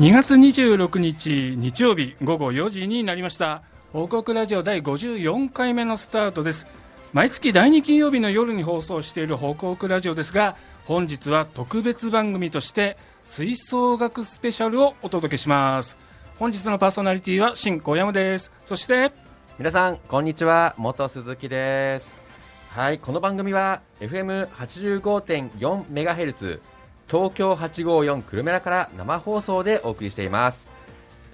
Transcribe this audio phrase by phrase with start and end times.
[0.00, 3.60] 2月26日日曜日午後4時になりました。
[3.92, 6.66] 報告ラジオ第54回目のスタートです。
[7.12, 15.98] 毎月第2金曜日の夜に放送している報告ラジオですが本日は特別番組として吹奏楽スペシャルをお届けします。
[16.38, 18.52] 本日のパーソナリティは新小山です。
[18.64, 19.12] そして
[19.58, 20.74] 皆さんこんにちは。
[20.78, 22.24] 元鈴木です。
[22.70, 26.62] はいこの番組は FM85.4 メガヘルツ
[27.10, 30.68] 東京854久留米らから生放送でお送りしています。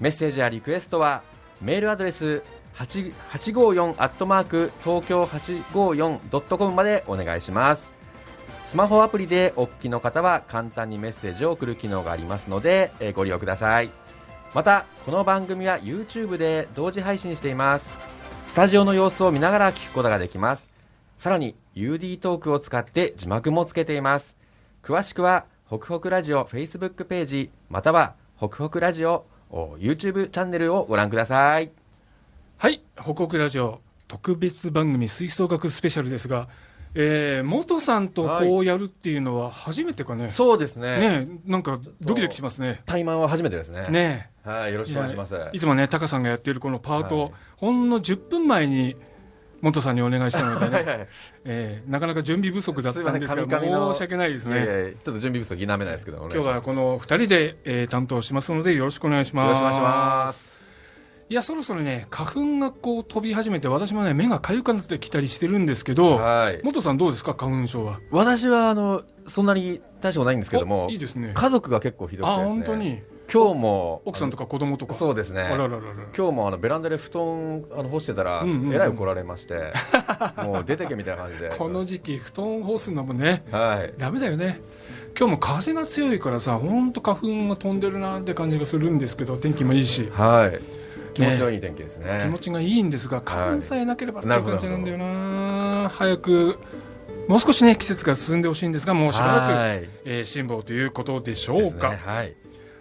[0.01, 1.23] メッセージやリクエストは
[1.61, 2.43] メールアドレス
[2.77, 7.93] 854アットマーク東京 854.com までお願いします。
[8.65, 13.91] スマホアプリでお聞きの方は簡単にメッセージを送る機能がありますのでえご利用ください。
[14.55, 17.99] またこの番組は YouTube で同時配信しています。
[18.49, 20.71] スタジオの様子を見ながら聞くことができます。
[21.19, 24.39] さらに UD トークを使って字幕もつけています。
[24.83, 31.73] 詳しくはホクホクラジオ Facebook ページまたはホクホクラジオお YouTube チャンネルをご覧ください。
[32.57, 36.47] はい報告ラジオ特別番組吹奏楽スペシャルですが、
[36.95, 41.01] えー、元さんとこうやるっていうのは初めてかね、そうですね。
[41.01, 42.83] ねえなんかドキドキしますね。
[42.87, 43.89] 対マンは初めてですね。
[43.89, 45.35] ねはいよろしくお願いします。
[45.53, 47.33] いつもねタカさんがやっているこのパート、はい。
[47.57, 48.95] ほんの10分前に
[49.67, 51.09] 元さんにお願いしたのでね、はいはい。
[51.45, 54.55] えーなかなか準備不足だったんですが申し訳ないですね。
[54.55, 59.47] いやいやちょっと準備不足否めないですけど今日はこの2人で、えー担当しますのでよろしくお願いします。
[59.47, 60.57] よろしくお願いします。
[61.29, 66.61] いやそろそろね花粉がこう飛び始めて私もね目が痒くなってきたりしてるんですけどはい。
[66.63, 67.99] 元さんどうですか花粉症は？
[68.13, 71.33] 私はあのそんなに大したことないんですけどもおいいですね。
[71.35, 72.55] 家族が結構ひどくてあですね。
[72.55, 73.03] 本当に？
[73.33, 74.95] 今日も奥さんとか子供とか？
[74.95, 75.43] そうですね。
[75.43, 75.81] あらららら。
[76.17, 78.75] 今日もあのベランダで布団あの干してたら、うんうんうん。
[78.75, 79.73] えらい怒られまして
[80.37, 81.49] もう出てけみたいな感じで。
[81.49, 83.95] この時期布団干すのもねはい。
[83.99, 84.61] ダメだよね。
[85.19, 90.09] 今日も風が強いからさ本当花粉が飛んでるなって感じがするんですけど天気もいいし。
[90.13, 90.61] はい。
[91.15, 92.21] 気持ちのいい天気ですね。
[92.23, 96.59] 気持ちがいいんですが花粉さえなければっていうなるほど感じなんだよな早く
[97.27, 99.89] もう少しね季節が進んでほしいんですがもうしばらく、はい。
[100.05, 101.91] えー辛抱ということでしょうか。
[101.91, 101.97] ね。
[101.97, 102.37] はい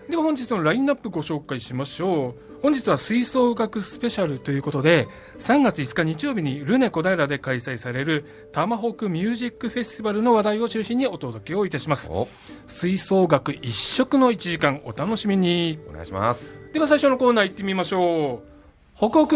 [0.10, 2.62] では本日のラインナップご紹介しましょう。
[2.62, 5.08] 本日は吹奏楽スペシャルということで
[5.40, 12.12] 3月5日日曜日にルネ小平で開催されるタマホクミュージックフェスティバルの話題を中心にお届けをいたします。
[12.12, 12.28] お。
[12.68, 15.80] 吹奏楽一色の1時間お楽しみに。
[15.90, 16.60] お願いします。
[16.74, 18.48] では最初のコーナー行ってみましょう。
[18.94, 19.36] 報告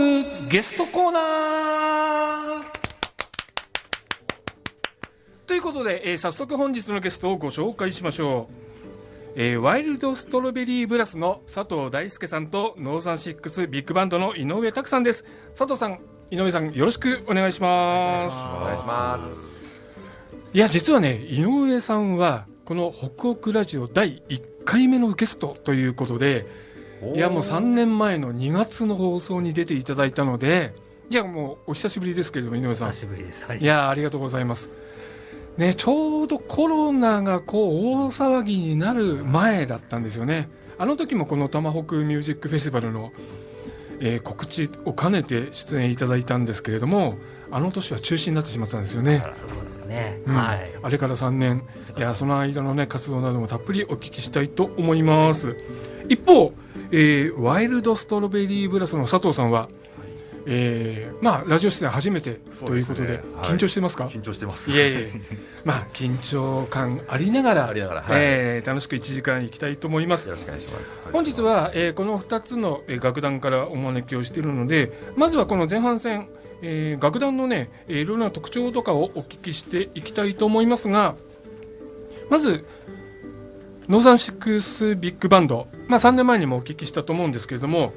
[0.49, 2.79] ゲストコーナー。
[5.45, 8.78] ということで、えー早速本日のゲストをご紹介しましょう、
[9.35, 15.23] えーワイルドストロベリーブラスの佐藤大輔さんとノーザンシックスビッグバンドの井上拓さんです。
[15.55, 15.99] 佐藤さん
[16.31, 18.35] 井上さんよろしくお願いします。
[18.37, 19.39] お願いします。
[20.53, 26.47] いや実はね井上さんはこの「ほくほくラジオ」第1回目のゲストということで
[27.15, 30.73] いやもう3年前の2月の放送に出ていただいたので
[31.09, 32.91] いやもうお久しぶりですけれども井上さん。
[32.91, 33.45] 久しぶりです。
[33.45, 33.59] はい。
[33.59, 34.69] いやありがとうございます
[35.57, 37.73] ねちょうどコロナがこう
[38.05, 40.49] 大騒ぎになる前だったんですよね。
[40.77, 43.11] あの時もこの「タマホクミュージックフェスティバルの」
[44.01, 47.15] えー告知を兼ねて出演いただいたんですけれども
[47.51, 49.21] あの年は中止になってしまったんですよね。
[49.33, 50.21] そうですね。
[50.25, 50.35] うん。
[50.35, 50.71] はい。
[50.83, 51.63] あれから3年。
[51.97, 55.57] いやその間の、ね、活動などもたっぷりお聞きしたいと思います。
[56.07, 56.53] 一方、
[56.91, 59.67] えーワイルドストロベリーブラスの佐藤さんは、
[60.45, 63.23] えーまあ、ラジオ出演初めてということでね。
[63.35, 63.49] はい。
[63.51, 64.71] 緊張してますか、緊張してます。
[64.71, 65.11] いえいえ。
[65.65, 68.19] まあ緊張感ありながらありながらはい。
[68.21, 70.27] えー楽しく1時間いきたいと思います。
[70.29, 71.11] よろしくお願いします。
[71.11, 76.27] 本日は、えーこの2つの、えー楽団からお招きをしているのでまずはこの前半戦、
[76.61, 81.15] えー楽団のね、えーいろいろな特徴とかをお聞きしていきたいと思いますが
[82.29, 82.65] まず
[83.87, 87.91] ノーザンシックスビッグバンド、まあ、3年前にもお聞きしたと思うんですけれども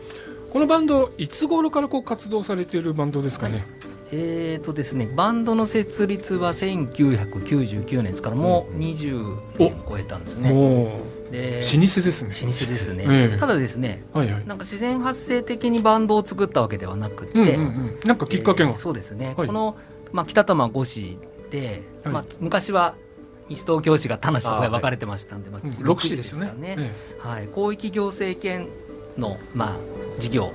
[0.53, 3.65] このバンドいつ頃からこう活動されているバンドですかね、
[4.11, 10.53] えーとですね、バンドの設立は1999年ですから、もう20年超えたんですね。
[10.53, 11.01] も
[11.31, 12.37] でう老舗ですね。
[12.43, 13.39] 老舗ですね、ええ。
[13.39, 14.47] ただですね、はいはい。
[14.47, 19.47] なんか自然発生的にバンドを作ったわけではなくて、うんうんうん、なんかきっかけが、えーそうですね、はい。
[19.47, 19.79] この、
[20.13, 21.17] まあ、北玉五市
[21.51, 22.13] で、はい。
[22.13, 22.95] まあ、昔は
[23.49, 25.71] 西東京市が田無とかで分かれてましたんで、まあうん。
[25.71, 26.49] 六六市市ですよね。
[26.49, 26.93] かね、え
[27.27, 28.69] はい、広域行政権
[29.19, 30.53] の、まあ、事業。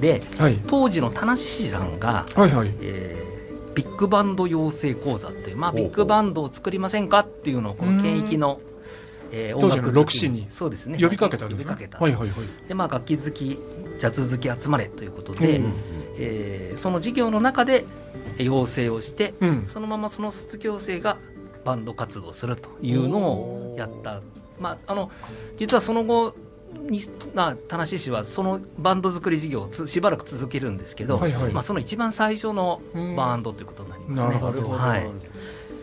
[0.00, 2.72] でえはい、当時の田無市さんが、はいはい。
[2.80, 3.32] えー
[3.74, 8.60] ビッグバンド養成講座っていう、まあ、ビッグバンドを作りませんかっていうのをこの県域の、
[9.30, 10.46] えー当時の音楽好き六市に。
[10.50, 10.98] そうですね。
[11.00, 11.64] 呼びかけたんですね。
[11.64, 12.68] 呼びかけた、はいはいはい。
[12.68, 13.58] で、まあ、楽器好き
[13.98, 15.72] ジャズ好き集まれということで、うん
[16.18, 17.86] えーその授業の中で
[18.36, 19.66] えー養成をしてうん。
[19.68, 21.16] そのままその卒業生が
[21.64, 24.20] バンド活動するというのをやった、
[24.60, 25.10] まあ、あの
[25.56, 26.34] 実はその後
[26.88, 27.00] に
[27.34, 31.52] な田無市はそのバンド作り事業をつしばらく続けるんですけど、はいはい。
[31.52, 32.80] まあ、その一番最初の
[33.16, 34.16] バンドということになりますね。
[34.16, 34.70] なるほど。
[34.70, 35.10] はい、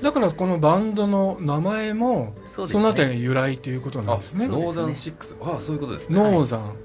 [0.01, 2.69] だからこのバンドの名前もそね。
[2.69, 4.45] そのあたりが由来ということなんあですね。
[4.45, 5.36] そうノーザンシックス。
[5.41, 6.18] あそういうことですね。
[6.18, 6.75] ノーザン、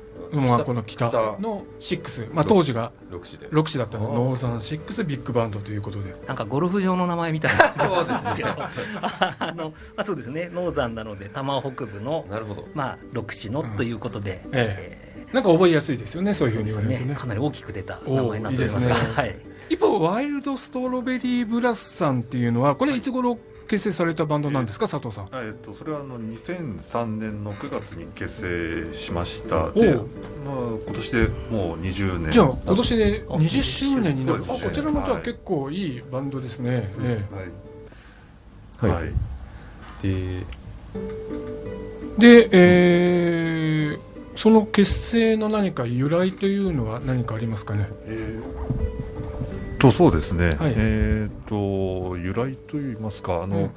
[0.41, 1.39] まあ、この北北。
[1.41, 3.49] の6、まあ、当時が六市で。
[3.49, 4.09] 6市だったの。
[4.09, 6.15] でノーザン6ビッグバンドということで。
[6.27, 7.75] なんかゴルフ場の名前みたいな。
[7.75, 8.49] そうですけど。
[8.51, 10.51] あの、まあ、そうですね。
[10.53, 12.67] ノーザンなので多摩北部の、なるほど。
[12.75, 15.05] まあ、六市のということで、ええ。
[15.33, 16.99] なんか覚えやすいですよねそうーいうふうに言われるとね。
[16.99, 18.95] そうですかなり大きく出た名前になっておりますが。
[18.95, 19.01] ね。
[19.15, 19.37] はい、
[19.69, 23.37] 一方ワイルドストロベリーブラスさんっていうのはこれいつ頃
[23.69, 25.29] 結成されたバンドなんですか佐藤さん？
[25.33, 29.67] えっと、それはあの2003年の9月に結成しました。
[29.67, 30.07] おで、うまあ、
[30.87, 32.33] 今年でもう20年。
[32.33, 34.39] じゃあ今年で20周年になる。
[34.41, 34.47] ね。
[34.49, 35.23] あこちらもじゃあはい。
[35.25, 37.25] 結構いいバンドですね、え
[38.81, 39.03] はい、はい。
[39.03, 39.13] はい。
[40.03, 40.45] でえ
[42.19, 47.89] で、えーその結成の何か由来というのは何かありますかね？
[48.07, 48.94] えー
[49.79, 50.75] とそうですね、はい。
[50.77, 53.51] えっと由来といいますかあうん。
[53.51, 53.71] の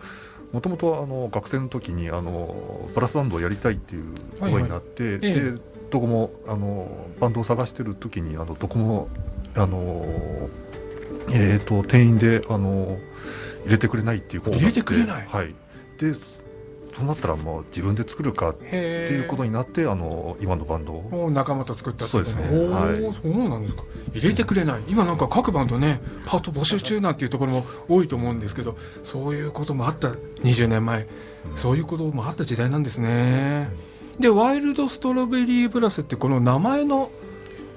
[0.54, 5.34] もともとあの学生の時にあのブラスバンドをやりたいっていう声になって、ええ。
[5.52, 6.90] でどこもあの
[7.20, 9.08] バンドを探してる時にあのどこも
[9.56, 10.06] あの、
[11.32, 12.98] えー、と店員であの
[13.66, 14.80] 入れてくれないっていうことになって。
[14.82, 15.28] 入れてくれない。
[15.28, 15.56] はい。
[15.98, 16.14] で
[16.98, 21.30] そうなったらもう自分で作るかっていうことになってあの今のバンドを。
[21.30, 22.42] 仲間と作ったそうですね。
[22.70, 23.14] はい。
[23.14, 23.84] そうなんですか。
[24.16, 24.82] 入れてくれない。
[24.88, 30.10] 今なんか各バンドねパート募集中なんていうところも多いと思うんですけどそういうこともあった。
[30.42, 31.06] 20年前。
[31.56, 33.70] そういうこともあった時代なんですね。
[34.20, 37.12] でワイルドストロベリーブラスってこの名前の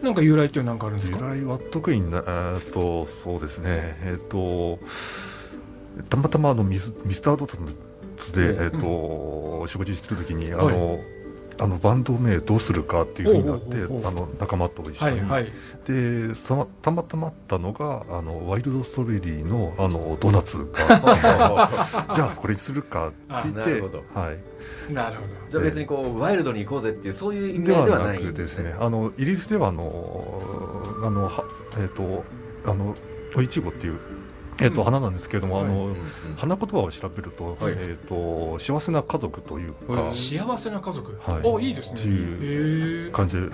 [0.03, 3.99] なんか由来っていうのかあるんです由か来は特になえーっとそうですね。
[4.03, 4.79] えーっと
[6.09, 7.90] たまたまあのミスミスタードーナツ
[8.33, 8.65] で、うん。
[8.65, 11.01] えーっと食事してる時にあの、
[11.61, 15.53] あのバンド名どうするかっていうふうになっておうおうおうおうあの仲間と一緒に、はいはい。
[15.87, 21.71] でそのたまたまあったのがあのワイルドストロベリーのあのドーナツが
[22.15, 24.03] じゃあこれにするかって言あってなるほど。
[24.15, 24.39] はい。
[24.93, 30.41] なるほじゃあ別にこうワイルドに行こうぜっていうそういう意味では合いではなないくでんですすねね、あのイギリスではあの
[31.05, 31.45] あのは
[31.79, 32.25] えっ、と
[32.65, 32.95] あの
[33.37, 33.99] おいちごっていう
[34.61, 34.85] えっ、と、うん。
[34.85, 35.97] 花なんですけれども、あの、うんうん
[36.37, 37.75] 花言葉を調べると、はい。
[37.77, 40.13] えっ、と幸せな家族というか、はい。
[40.13, 41.41] 幸せな家族、はい。
[41.45, 41.95] おいいですね。
[41.95, 43.49] っていう感じで。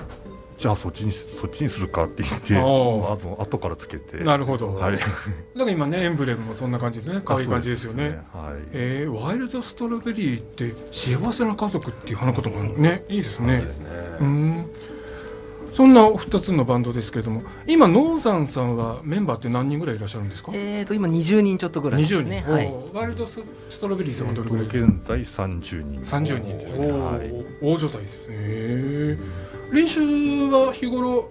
[0.58, 5.06] じゃあそっちにそっちにするかって言って、あの後からつけて、なるほど、はい、だか
[5.54, 8.10] ら今ねエンブレムもそんな感じでね可愛い感じですよね。
[8.10, 8.24] すね
[8.72, 13.56] えー、ワイルドストロベリーって幸せな家族っていう花言葉ねいいですね。
[13.56, 13.88] いいですね。
[14.20, 14.70] うん
[15.76, 20.50] そんな2つのバンドですけれども今ノーザンさんはメンバーって何人ぐらいいらっしゃるんですか？
[20.54, 23.42] えー、と今20人ちょっとぐらいです20人、ね、はい、ワイルドス
[23.78, 26.00] トロベリーさんはどれぐらいえーと現在30人。
[26.00, 26.56] 30人。
[26.56, 27.30] ですね、はい。
[27.60, 29.18] 大所帯ですね。
[29.70, 30.00] 練習
[30.50, 31.28] は日頃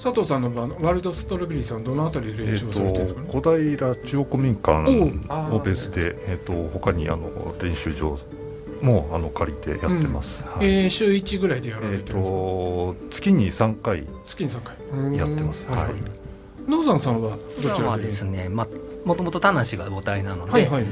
[0.00, 7.28] 佐藤さんのバンドワイルドストロベリーさんどのあたりでえ練習をされてるんですかね、ーと小平中央公民館をベースで、えー、と他にあの
[7.60, 8.16] 練習場
[8.82, 10.66] もあの借りてやってます、はい。
[10.66, 14.06] えー週1ぐらいでやられえー、てるんですか、と月に3回。
[14.26, 15.18] 月に3回。
[15.18, 15.66] やってます。
[15.68, 15.76] うん。
[15.76, 15.84] はい。
[15.84, 16.02] はいはい
[16.68, 18.68] ノーザンさんはどち今はらでですね、まあ、
[19.04, 20.84] もともと田無が母体なので、はいはい。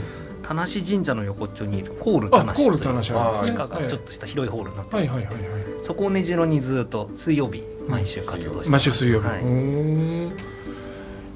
[0.42, 3.56] 田無神社の横っちょにいるコール田無あコール田無あるんあですね。
[3.56, 5.42] 地下がちょっとした広いホールになってる、はいはいはいはい。
[5.84, 9.42] そこを根城にずっと水曜日毎週活動して毎週水曜日、はい。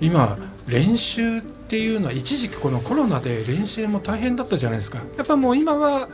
[0.00, 4.99] 今練習っていうのは一時期このコロナで練習も大変だったじゃないですか。
[5.16, 6.08] やっぱもう今は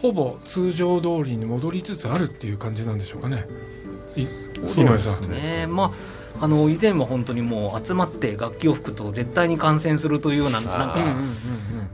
[0.00, 3.46] ほぼ通常通りに戻りつつあるっていう感じなんでしょうかね。
[5.28, 5.66] ね。
[5.68, 5.90] まあ
[6.38, 11.16] あの以前は本当にもう集まって楽器を吹くと絶対に感染するというようななんか、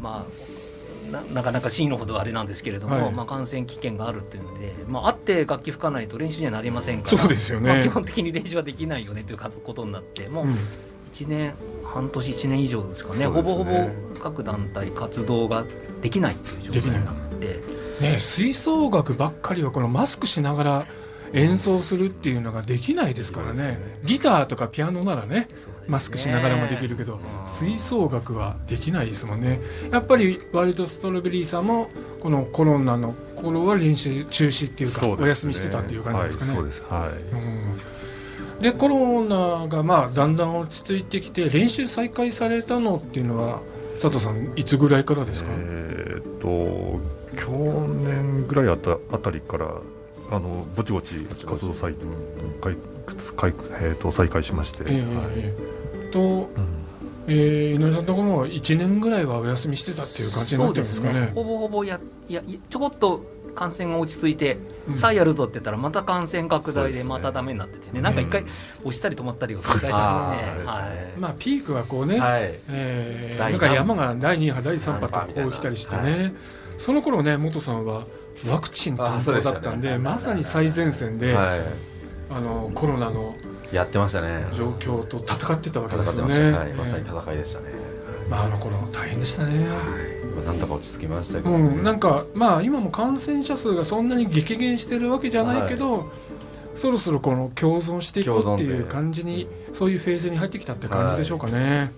[0.00, 0.42] まあ
[1.12, 3.12] ななかなか真のほどあれなんですけれども、はい。
[3.12, 7.68] まあ、感染危険があるっていうので、まあ、会って楽器吹かないと練習にはなりませんからそうですよね。
[7.68, 10.56] まあ、基本的に練習はできないよねということになってもううん。
[11.12, 11.54] 1年
[11.84, 13.20] 半年1年以上ですかね。
[13.20, 13.26] ね。
[13.26, 13.90] ほぼほぼ
[14.22, 15.66] 各団体活動が
[16.00, 17.60] できないという状態になって
[18.02, 20.86] ね吹奏楽ばっかりはこのマスクしながら
[21.32, 23.78] 演奏するっていうのができないですからね。
[24.04, 25.48] ギターとかピアノならねね。
[25.86, 27.20] マスクしながらもできるけどうん。
[27.48, 29.60] 吹奏楽はできないですもんね。
[29.90, 31.88] やっぱりワイルドストロベリーさんも
[32.20, 35.16] このコロナの頃は練習中止っていうかね。
[35.18, 36.82] お休みしてたっていう感じですかね、はい、です。
[36.82, 37.34] はい。
[37.34, 38.60] うん。
[38.60, 43.60] でコロナがまあだんだん落ち着いてきて練習再開されたのっていうのは
[43.94, 49.66] 佐藤さんいつぐらいからですか、えーっと去年ぐらいあたあたりから
[50.30, 51.94] あのぼちぼち活動再
[52.60, 52.76] 開
[53.36, 55.26] 開えーっと再開しまして、ええはい。
[55.36, 55.54] え
[56.08, 56.82] えと、うん。
[57.26, 61.32] えー井上さんのところも1年ぐらいはお休みしてたっていう感じになってるんですかね。
[61.34, 64.58] そうほぼほぼやいやいちょこっと感染が落ち着いて、
[64.88, 64.96] うん。
[64.96, 68.00] さあやるぞって言ったらまた感染拡大でまたダメになっててね。
[68.00, 68.44] なんか一回
[68.84, 70.04] 押したり止まったりを繰り返しましたね。
[70.04, 71.14] あーはですね。
[71.18, 72.58] まあ、ピークはこうね、はい。
[72.68, 76.30] えー第なんか山が第2波、第3波とこう来たりしてね、は
[76.82, 78.06] その頃ね、元さんは
[78.44, 81.56] ワクチン担当だったんで、ねまさに最前線で、は
[82.28, 83.36] あのコロナの
[83.72, 84.46] い、やってましたね。
[84.52, 86.50] 状況と戦ってたわけ戦ですよね。
[86.50, 87.66] はい、まさにえー戦いでしたね、
[88.28, 89.64] まあ、あの頃大変でしたね。
[90.34, 96.10] まあなんとか落ち着きましたけど、うん、なんか、まあ、今も感染者数がそんなに激減してるわけじゃないけど、
[96.74, 101.92] そろそろこの共存していこうっていう感じに、そういうフェーズに入ってきたって感じでしょうかね。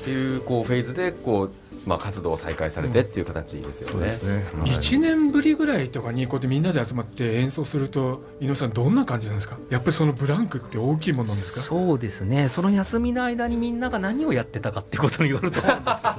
[0.00, 1.52] っていうこうフェーズでこう、
[1.88, 3.92] まあ、活動を再開されてっていう形ですよね。
[3.92, 4.22] そうです。
[4.24, 9.56] ね、はい1年ぶりぐらいとかにこうやってみんなで集まって演奏すると井上さんどんな感じなんですか？
[9.70, 11.60] やっぱりそのブランクって大きいものなんですか？
[11.62, 12.48] そうですね。
[12.48, 16.14] その休みの間にみんなが何をやってたかっていうことによると思うんですけど。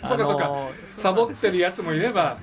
[0.08, 0.68] そうかそうか。
[0.84, 2.38] サボってるやつもいれば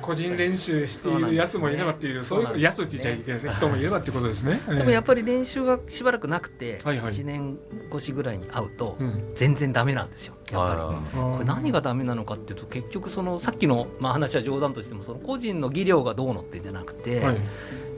[0.00, 3.52] 個人練習しているやつもいればっていうそういうやつって言っちゃいけないですね。
[3.52, 7.12] 人もいればってことですね、でもやっぱり練習がしばらくなくて、はいはい。
[7.12, 7.58] 1年
[7.90, 9.32] 越しぐらいに会うと、うん。
[9.34, 10.80] 全然ダメなんですよ、やっぱり。
[10.80, 17.36] あこれ何がダメなのかっていうと結局そのさっきの、まあ、話は冗談としてもその個人の技量がどうのってんじゃなくて、はい。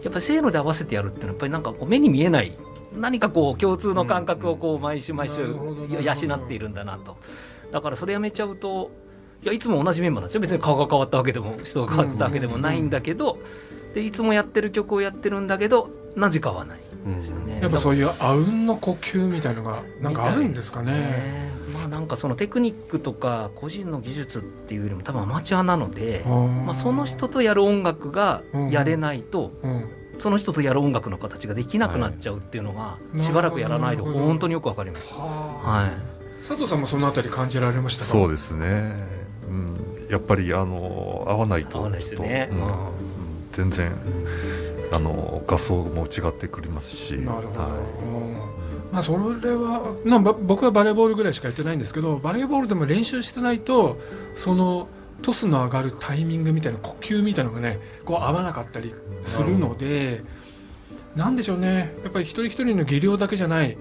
[0.03, 2.57] やっぱりせーので合わせてやるっていうのはやっぱりなんかこう目に見えない
[2.93, 7.17] 何かこう共通の感覚をこう毎週毎週養っているんだなと。
[7.71, 8.91] だからそれやめちゃうと
[9.43, 10.41] いやいつも同じメンバーなんですよ。
[10.41, 13.39] 別に顔が変わったわけでも人が変わったわけでもないんだけど
[13.95, 17.61] でいつもやってる曲をやってるんだけどなぜかはないんですよね。
[17.63, 20.93] やっぱそういうあうんの呼吸みたいのがなんかあるんですかね。
[20.93, 21.51] ね。
[21.73, 29.89] まあなんかそのテクニックとか個人の技術っていうよりも多分アマチュアなので、まあ、その人とやる音楽がやれないと、うん。
[30.19, 33.23] その人とやる音楽の形ができなくなっちゃうっていうのが、い。
[33.23, 35.15] しばらくやらないと本当によくわかりました。
[35.15, 35.89] ははい。
[35.89, 35.93] あ
[36.41, 38.11] 佐藤さんもそのあたり感じられましたか？
[38.11, 39.20] そうですね、うん、
[40.11, 42.65] やっぱりあの合わないと合わないですよねうんうん。
[42.65, 42.73] うん。
[43.53, 43.93] 全然
[44.93, 47.13] あの合奏も違ってくりますし。
[47.15, 48.35] なるほど、はうん。
[48.93, 54.01] まあ、それはな僕はバレーボールぐらいしかやってないんですけどバレーボールでも練習してないと
[54.35, 54.89] その
[55.23, 58.93] トスの上がるタイミングみたいな呼吸みたいなのがねこう合わなかったり
[59.25, 60.25] するので、
[61.15, 61.95] なんでしょうね。
[62.03, 63.77] やっぱり一人一人の技量だけじゃない。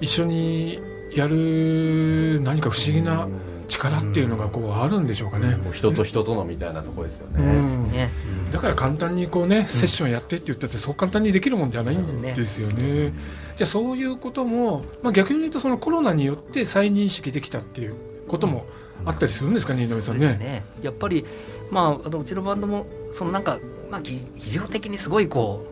[0.00, 0.80] 一緒に
[1.14, 3.28] やる何か不思議な
[3.72, 5.56] 力っていうのがこうあるんでしょうかね。
[5.56, 7.44] もう人と人とのみたいなところですようね。
[7.44, 8.10] んね
[8.52, 13.12] だから簡単にこうね、セッションやってって言ったってそう簡単にできるもんじゃないんですよね。
[13.56, 17.94] じゃあそういうことも、まあ、逆に言うとそのコロナによって再認識できたっていう
[18.28, 18.66] ことも
[19.04, 20.26] あったりするんですかね、井上さそんね。
[20.26, 21.24] ねやっぱり、
[21.70, 23.58] まあ、あのうちのバンドもそのなんか、
[23.90, 25.71] まあ、技技量的にすごいこう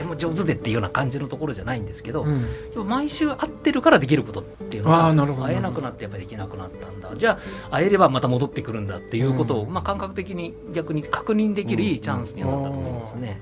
[0.00, 2.42] ても上手でっていうような感じのところじゃないんですけど、うん。
[2.70, 7.14] でも毎週会ってるからできることっていうのがあーなるほど会えなくなってやっぱりできなくなったんだ。
[7.16, 7.38] じゃ
[7.70, 9.72] あ会えればまた戻ってくるんだっていうことを、うん。
[9.72, 13.40] まあ、感覚的に逆に確認できるいいチャンスにはなったと思いますね。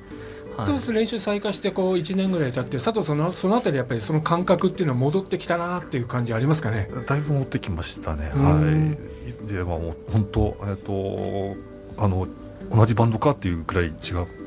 [0.56, 0.74] はい。
[0.74, 6.90] 一つ練習再開してこう1年ぐらい経って佐藤さんのそのあたりやっぱりその感覚っていうのは戻ってきたなっていう感じありますかね？
[7.06, 8.90] だいぶ持ってきましたね、うん。
[8.90, 8.96] は
[9.46, 11.56] い、でまあもう本当、えっと、
[11.96, 12.26] あの
[12.70, 13.94] 同じバンドかっていうくらい違っ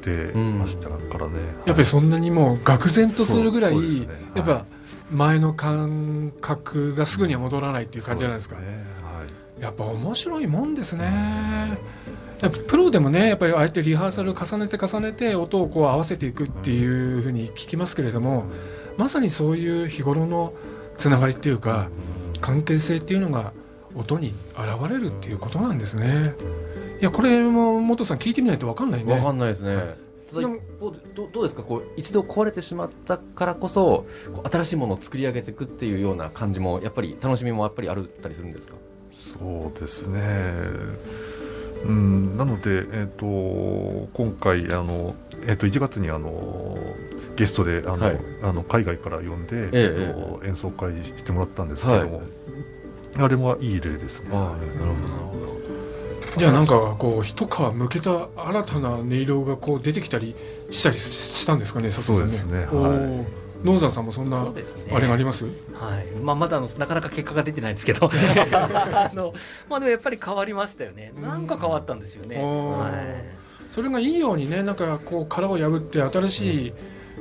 [0.02, 1.34] てましたからね、
[1.66, 4.08] やっぱりそんなにもう愕然とするぐらい、そうそうですね。
[4.36, 4.66] やっぱ
[5.12, 8.56] 前の感覚がすぐには戻らないっていう感じじゃないですか？
[8.56, 8.72] そうね。
[9.04, 9.26] は
[9.60, 9.62] い。
[9.62, 11.78] やっぱ面白いもんですね。
[12.42, 18.46] やっぱプロでもね、やっぱりああやってリハーサル重ねて重ねて音をこう合わせていくっていうふうに聞きますけれども、
[18.98, 20.54] まさにそういう日頃の
[20.98, 21.90] つながりっていうか、
[22.40, 23.54] 関係性っていうのが
[23.96, 26.34] 音に現れるっていうことなんですね。
[27.02, 29.14] いや、これも元さん聞いてみないと分かんないね。
[29.14, 29.96] わかんないですね。
[30.30, 31.64] ただでも一方でどどうですか？
[31.64, 38.76] こう一度壊れてしまったからこそこう新しいものを作り上げていくっていうような感じもやっぱり楽しみもやっぱりあるったりするんですか？
[39.12, 40.54] そうですね、
[41.86, 45.16] うん、なので、えー、と今回あの、
[45.48, 46.78] えー、と1月にあの
[47.36, 48.20] ゲストであの、はい。
[48.42, 52.22] あの海外から呼んで、えええーと演奏会してもらったんですけども、
[53.18, 54.30] あれはいい例ですね。
[54.32, 55.81] ああなるほどなるほど
[56.38, 60.36] じゃあなんかこう一皮むけた新たな音色がこう出てきたり
[60.70, 62.98] したりしたんですかね、佐藤さんそうですねおはい。
[62.98, 63.26] ー。
[63.64, 64.92] ノーザンさんもそんなそうですね。
[64.92, 65.46] あれがあります？
[65.46, 65.50] は
[66.00, 66.20] い。
[66.20, 68.10] まあ、まだあのなかなか結果が出てないんですけど。
[68.10, 69.34] あの、
[69.70, 71.14] まあ、でもやっぱり変わりましたよね。
[71.22, 73.72] なんか変わったんですよね、はい。
[73.72, 76.74] それがいいようにねなんかこう殻を破って新しい、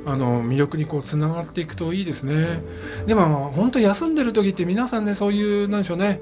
[0.05, 2.61] あの魅力にこうつながっていくといいですね、
[3.05, 6.21] でも本当休んでる時って皆さんねそういうなんでしょうね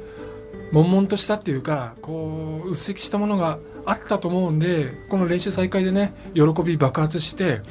[0.71, 7.61] 悶々としたっていうかこううっせきしたものがあったと思うんでこの練習再開でね喜び爆発して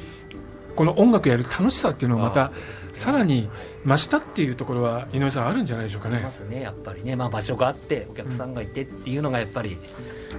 [0.75, 2.51] この音楽やる楽しさっていうのがまた
[2.93, 3.49] さらに
[3.85, 6.17] 増したっていうところは井上さんあるんじゃないでしょうかね。
[6.17, 9.77] ありますねやっぱりね、まあ、場所があってお客さんがいてっていうのがやっぱり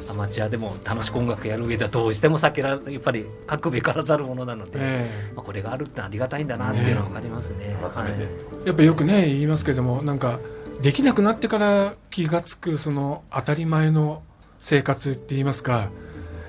[0.09, 7.76] アマチュアでも楽しく音楽やる上ではどうしても避けられやっぱり覚べからざるものなので、えまあ、これがあるってのはありがたいんだなっていうのが分かりますね。
[7.95, 8.25] 改めて。
[8.25, 8.33] はい。
[8.64, 10.38] えやっぱよくね言いますけれどもなんか
[10.83, 14.23] できなくなってから気がつくその当たり前の
[14.61, 15.91] 生活って言いますか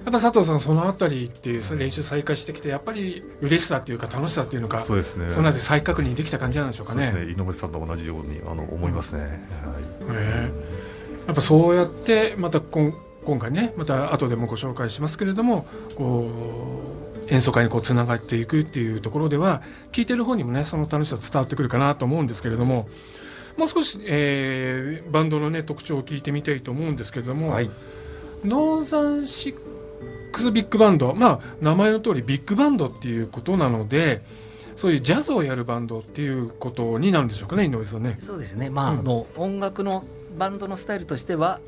[0.03, 5.29] やっぱ佐藤さんそのあたりっていう練習再開してきてやっぱり嬉しさっていうか楽しさっていうのかそうですね。
[5.29, 7.05] そのあたり再確認できた感じなんでしょうかね。
[7.05, 7.43] そうですね。
[7.43, 9.31] 井上さんと同じようにあの思いますね、はい。
[10.13, 10.91] ええ。
[11.27, 12.93] やっぱそうやってまた今
[13.25, 16.31] 今回ねまた後でもご紹介しますけれどもこ
[17.27, 19.61] う演奏会にこうつながっていくっていうところでは
[19.91, 22.89] 聴いてる方にもねその楽しさ伝わってくるかなと思うんですけれども
[23.57, 27.69] もう少し、えーバンドのね特徴を聞いてみたいと思うんですけれども、はい。
[28.45, 29.55] ノーザンシッ
[30.31, 34.23] クスビッグバンドまあ名前の通りビッグバンドっていうことなので
[34.75, 38.17] そういうジャズをやるバンドっていうことになるんでしょうかね井上さんね。
[38.19, 38.99] そうですね、まあうん。
[38.99, 40.05] あの音楽の
[40.37, 41.59] バンドのスタイルとしては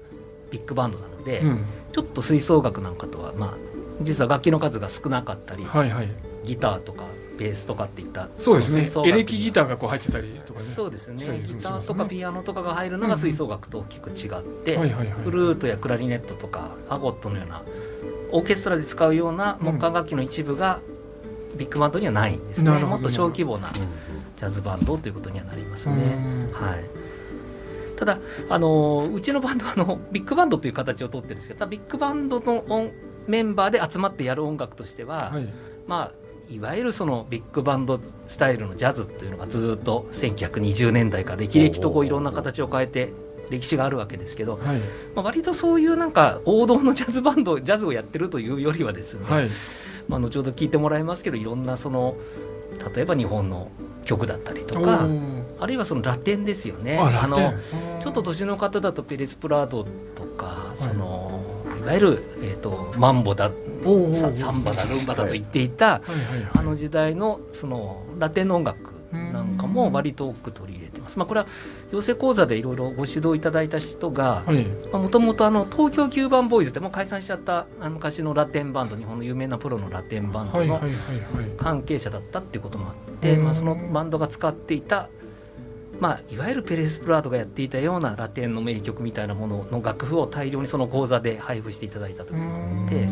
[0.49, 3.53] ビッグバンドなので、うん、ちょっと吹奏楽なんかとは、まあ、
[4.01, 6.09] 実は楽器の数が少なかったり、はいはい。
[6.43, 7.05] ギターとか
[7.37, 8.89] ベースとかっていったそうですね。
[9.05, 10.65] エレキギターがこう入ってたりとかね。
[10.65, 11.43] そうですね。
[11.45, 17.61] ギターとかピアノとかが入るのが吹奏楽と大きく違って、フルートやクラリネットとかファゴットのような
[18.31, 20.79] オーケストラで使うような木管楽器の一部が
[21.55, 25.95] ビッグバンドにはないんですね、もっと小規模なジャズバンドということにはなりますね。
[25.95, 25.97] う
[26.49, 26.51] ん。
[26.53, 26.83] はい。
[27.97, 32.91] ただあのうちのバンドはあのビッグバンドという形をとってるんですけどビッグバンドの音
[33.27, 35.47] メンバーで集まってやる音楽としては、はい。
[35.87, 36.11] まあ、
[36.53, 43.12] いわゆるそのビッグバンドスタイルのジャズっていうのがずっと1920年代から歴々とこういろんな形を変えて
[43.50, 44.79] 歴史があるわけですけど、はい。
[45.15, 49.50] まあ、割とそういうなんか王道のジャズバンドジャズをやってるというよりはですね、はい。
[50.07, 52.15] まあ、後ほど聞いてもらいますけどいろんなその
[52.95, 53.72] 例えば日本の
[54.05, 55.43] 曲だったりとおかー。
[55.59, 57.00] あるいはそのラテンですよね。
[57.00, 57.53] あの
[58.00, 59.85] ちょっと年の方だとペレス・プラード
[60.16, 61.52] とか、そのい
[61.85, 63.51] わゆる、えー、とマンボだ
[64.13, 66.01] ササンバだルンバだと言っていた、
[66.53, 71.19] あの時代のそのラテンの音楽なんかも割と多く取り入れてます。
[71.19, 71.48] まあ、これは
[71.91, 74.65] 養成講座でいろいろご指導いただいた人がはい。
[74.91, 80.81] もともと東京キューバンボーイズってもう解散しちゃったあの昔のラテンバンド日本の有名なプロのラテンバンドの
[81.57, 83.43] 関係者だったっていうこともあって、うん。
[83.43, 85.09] まあ、そのバンドが使っていた、
[86.03, 93.07] まあ、いわゆるペレス・プラードがやっていたようなラテンの名曲みたいなものの楽譜を大量にその講座で配布していただいたということがあって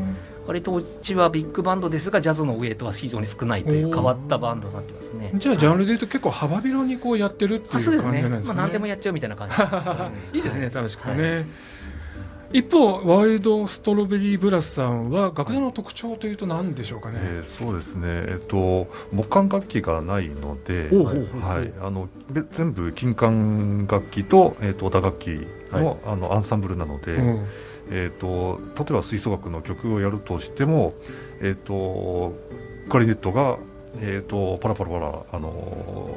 [0.46, 5.32] 割とうちはビッグバンドですがジャズのウエイトは非常に少ないという変わったバンドになってますね。
[5.36, 8.40] じゃあジャンルでいうと結構幅広にこうやってるっていう感じなんですかね。
[8.44, 9.48] まあ、何でもやっちゃうみたいな感
[10.34, 11.48] じ いいですね楽しくてね、
[12.54, 21.72] 一方ワイルドストロベリーブラスさんは楽団の特徴というと何でしょうかね、えーそうですね、えっと、木管楽器がないので、はい。
[21.82, 27.48] あのべ全部金管楽器と,、えっと打楽器の,、あのアンサンブルなので、うん。
[27.90, 30.94] えっと例えば吹奏楽の曲をやるとしても、
[31.42, 32.34] えっと
[32.90, 33.58] クラリネットが、
[34.00, 36.10] えっとパラパラパラ、あの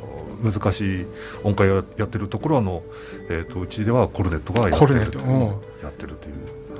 [0.42, 1.06] 難しい
[1.42, 2.82] 音階をやってるところはあの、
[3.30, 5.18] えっとうちではコルネットがやってると。
[5.18, 5.30] いうト。
[5.30, 6.34] うんやってるという。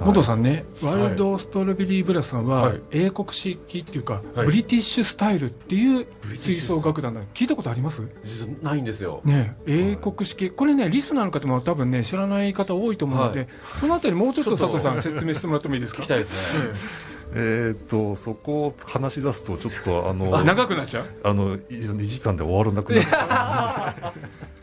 [0.05, 2.81] 元さんね、ワイルドストロベリーブラスさんは、はい。
[2.91, 4.47] 英国式っていうか、はい。
[4.47, 8.03] ブリティッシュスタイルっていう吹奏楽団だ聞いたことあります？
[8.25, 9.21] 実はないんですよ。
[9.25, 13.49] ね英国式、これねリスナーの方も多分ね知らない方多いと思うので、はい。
[13.79, 16.01] そのあたりもうちょっと佐藤さん説明してもらってもいいですか？
[16.03, 16.37] 聞きたいですね。
[17.37, 21.05] えっとそこを話し出すとちょっとあのあ長くなっちゃう？
[21.25, 24.13] あの2時間で終わらなくなる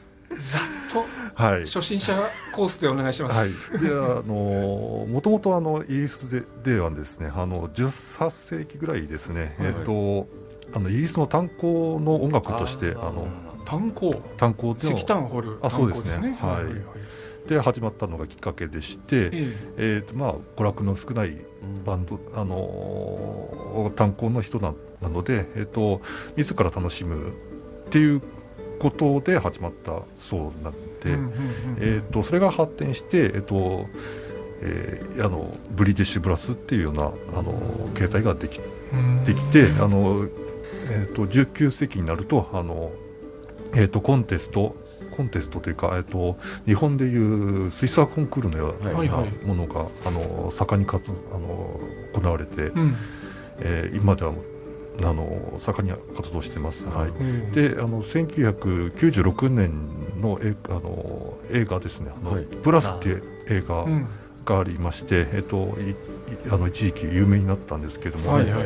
[0.43, 1.59] ざっとはい。
[1.61, 2.17] 初心者
[2.51, 3.91] コースでお願いします、はい、であ
[4.25, 9.75] のもともとあのイギリスでではですねあの18世紀ぐらいですね、はいはい。
[9.79, 10.27] えっと
[10.73, 13.27] あのイギリスの炭鉱の音楽としてあの
[13.65, 14.13] 炭鉱。
[14.37, 16.37] 炭鉱での石炭掘るあそうですね。
[16.39, 17.49] 炭鉱はい。
[17.49, 19.29] で始まったのがきっかけでして、え
[19.77, 19.83] え。
[19.99, 21.37] ーとまあ、娯楽の少ない
[21.85, 26.01] バンド、あのー炭鉱の人ななので、えー、と
[26.37, 28.21] 自ら楽しむっていう
[28.81, 30.79] ことで始まったそうなんで、
[31.79, 33.87] えー、とそれが発展して、えーと
[34.61, 37.03] えーあのブリティッシュブラスっていうような
[37.37, 37.53] あの
[37.95, 38.59] 形態ができ
[38.93, 39.23] うん。
[39.25, 40.27] できてあの、
[40.89, 42.91] えー、と19世紀になるとあの、
[43.73, 44.75] えー、とコンテスト
[45.15, 49.45] コンテストというか、えー、と日本でいう吹奏楽コンクールのようなはいはい。
[49.45, 51.79] ものが、あの盛んに活あの
[52.13, 52.95] 行われて、うん。
[53.59, 54.33] えー今では
[55.03, 56.85] あの盛んに活動してます。
[56.85, 57.09] はい。
[57.09, 59.71] うんであの1996年
[60.21, 62.45] の映あの映画ですね「あのはい。
[62.45, 64.07] プラス」っていう映画うん。
[64.43, 65.95] がありまして、えっと、いい
[66.49, 68.63] あの一時期有名になったんですけども、はいはい。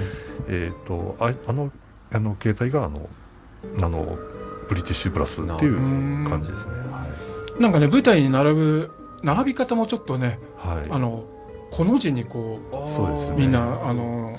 [0.48, 1.72] えっとああの
[2.12, 3.10] あの携帯があの
[3.82, 4.18] あの
[4.70, 7.06] ブリティッシュブラスっていう感じですね、は
[7.60, 8.92] なんかね舞台に並ぶ
[9.24, 11.26] 並び方もちょっとねい、はい、あの
[11.72, 12.60] この字にこ
[12.96, 13.36] そうですね。
[13.36, 14.38] うみんなあの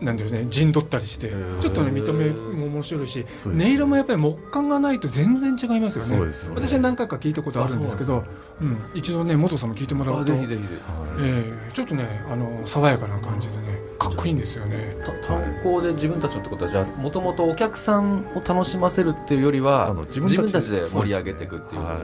[0.00, 1.58] なんですね陣取ったりしてー。
[1.60, 6.26] ちょっとね見た目も面白いし音色もやっぱり木管がないと全然違いますよね。
[6.26, 8.24] ね私は何回か聞いたことあるんですけど
[8.60, 10.62] うん、一度ね元さんも聞いてもらうと、ぜひぜひ。
[10.62, 10.70] はい
[11.20, 14.96] えーちょっとねあの爽やかな感じでねかっこいいんですよね。
[15.04, 21.98] た炭鉱で自分たちのってことはじゃあもともとお客さんを楽しませるっていうよりはあの自自分たち分たちで盛り上げていくっていうはい。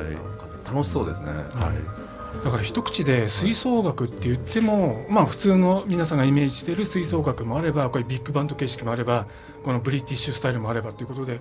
[0.64, 2.04] 楽しそうですね、はい
[2.42, 9.27] だから一口で吹奏楽って言っても、まあ、普通の皆さんがイメージしている吹奏楽もあればこれビッグバンド形式もあれば
[9.62, 11.40] このブリティッシュスタイルもあればということで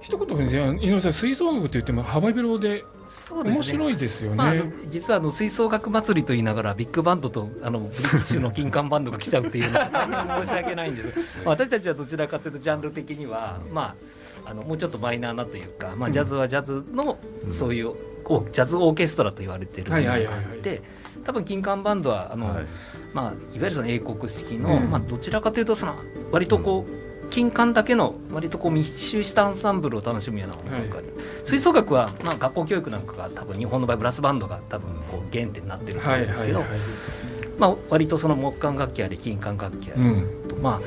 [0.00, 4.36] 一言で、ね、井上さん吹奏楽って言っても幅広でそう面白いですよね。
[4.36, 4.54] まあ、
[4.90, 13.94] 実はあの吹奏楽祭りと言いながらビッグバンドとあのブリティッシュの金管バンドが来ちゃうっていうのは大変申し訳ないんです、まあ、私たちはどちらかというとジャンル的には、ま
[14.44, 17.18] あ、あのもうちょっとマイナーなというか、まあ、ジャズはジャズの
[17.50, 17.94] そういう、お
[18.52, 20.34] ジャズオーケストラと言われてるものがあはいはい。
[20.34, 20.82] はいはいって
[21.24, 22.66] 多分金管バンドはあの、はい。
[23.14, 24.90] まあ、いわゆるその英国式の、うん。
[24.90, 25.94] まあ、どちらかというとその
[26.30, 36.64] 割とこう、金管だけの割とこう密集したアンサンブルを楽しむような音楽がある、吹奏楽は、まあ、学校教育なんかが多分日本の場合ブラスバンドが多分こう原点になってると思うんですけど、
[37.58, 40.48] まあ、割とその木管楽器あり金管楽器あり、うん。
[40.48, 40.80] とま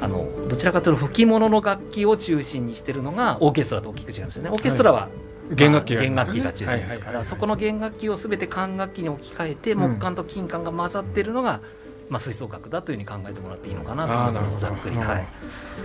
[0.00, 4.50] あ、あのどちらかというと吹き物の楽器を中心にしてるのがオーケストラと大きく違いますよね。
[4.50, 5.08] オーケストラは、
[5.50, 5.94] 弦楽器
[6.40, 9.94] が中心ですからそこの弦楽器を全て管楽器に置き換えてうん。
[9.94, 11.60] 木管と金管が混ざってるのが、
[12.08, 14.60] まあ、吹奏楽だというふうに考えてもらっていいのかなと思います。
[14.60, 15.26] ざっくり、はい、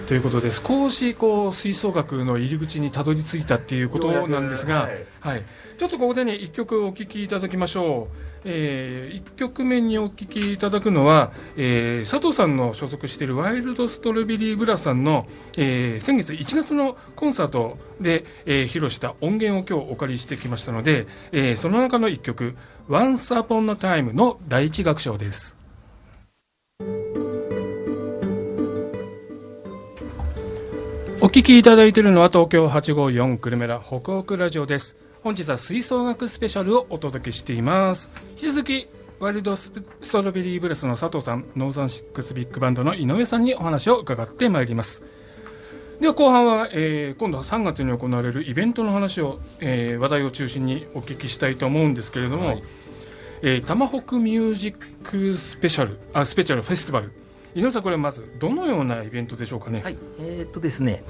[0.08, 4.90] ということで少しこう吹奏楽の入り口にたどり着いたっていうことなんですが、
[5.22, 5.44] はい。
[5.80, 15.26] ちょっとここでね1曲お聴きいただきましょう、え1曲目にお聴きいただくのは、えー佐藤さんの所属しているワイルドストロベリーブラスさんの、
[15.58, 22.56] えー先月1月のコンサートで、えー披露した音源を今日お借りしてきましたので、えーその中の1曲
[22.90, 25.59] 「Once Upon a Time」の第一楽章です
[31.22, 34.96] お聞きいただいているのは東京854くるめラほくほくラジオです。
[35.22, 38.10] 本日は吹奏楽スペシャルをお届けしています。
[38.32, 38.88] 引き続き
[39.20, 39.70] ワイルドス
[40.12, 45.04] トロベリーブラスの佐藤さんノーザンシックスビッグバンドの井上さんにお話を伺ってまいります。
[46.00, 52.64] では後半は、えー今度は3月に行われるイベントの話を、えー話題を中心にお聞きしたいと思うんですけれども、はい。
[53.42, 57.12] えー、タマホクミュージックスペシャルあスペシャルフェスティバル
[57.56, 61.04] 井上さんこれまずどのようなイベントでしょうかね、はい、えーっとですね、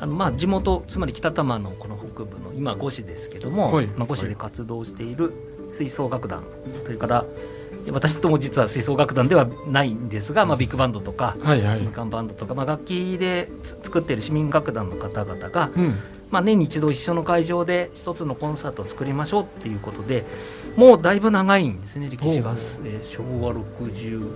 [0.00, 3.86] あのまあ地元つまり北多摩のこの北部の今五市ですけども、はい。
[3.86, 5.32] まあ五市で活動している
[5.72, 6.44] 吹奏楽団、
[6.84, 7.24] それから
[7.90, 11.36] 私とも実は吹奏楽団ではないんですが、まあビッグバンドとか。
[11.42, 11.78] はいはい。
[11.78, 15.94] 金管バンドとか、まあ、楽器でつ作っている市民楽団の方々が、うん。
[16.30, 20.24] まあ、年に一度一緒の会場で一つのコンサートを作りましょうっていうことで
[20.76, 22.52] もうだいぶ長いんですね歴史が、
[22.84, 24.30] えー昭和60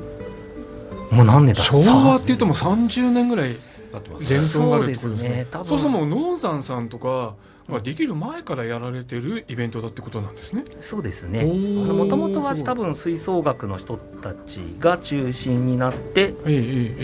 [1.10, 1.62] もう何年だ？
[1.62, 3.56] 昭和って言っても30年ぐらい
[3.92, 5.46] なってます伝統があるってことですね。
[5.52, 7.34] そうでするともうノーザンさんとか
[7.70, 10.64] ができる前からやられてるイベントだってことなんですね。
[10.80, 11.44] そうですね。
[11.44, 16.96] もともとは多分吹奏楽の人たちが中心になって、えええええ。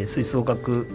[0.00, 0.86] えー吹奏楽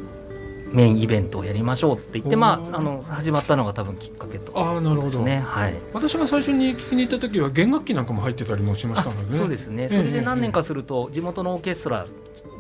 [0.72, 5.24] メインイベントをやりましょうって言って、まあ、あの始まったのが多分きっかけとああなるほど。
[5.24, 5.74] はい。
[5.94, 9.40] 私が最初に聞きに行った時は弦楽器なんかも入ってたりもしましたのでね。
[9.40, 12.06] そうですね、えそれで何年かすると、地元のオーケストラ、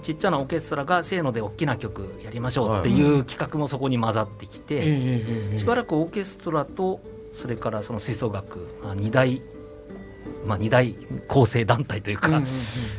[0.01, 7.01] ちっちゃなオーケストラがせーので大きな曲やりましょうっていう企画もそこに混ざってきて、しばらくオーケストラと、
[7.33, 9.41] それからその吹奏楽、まあ、2大、
[10.45, 10.95] まあ、二大
[11.27, 12.41] 構成団体というか、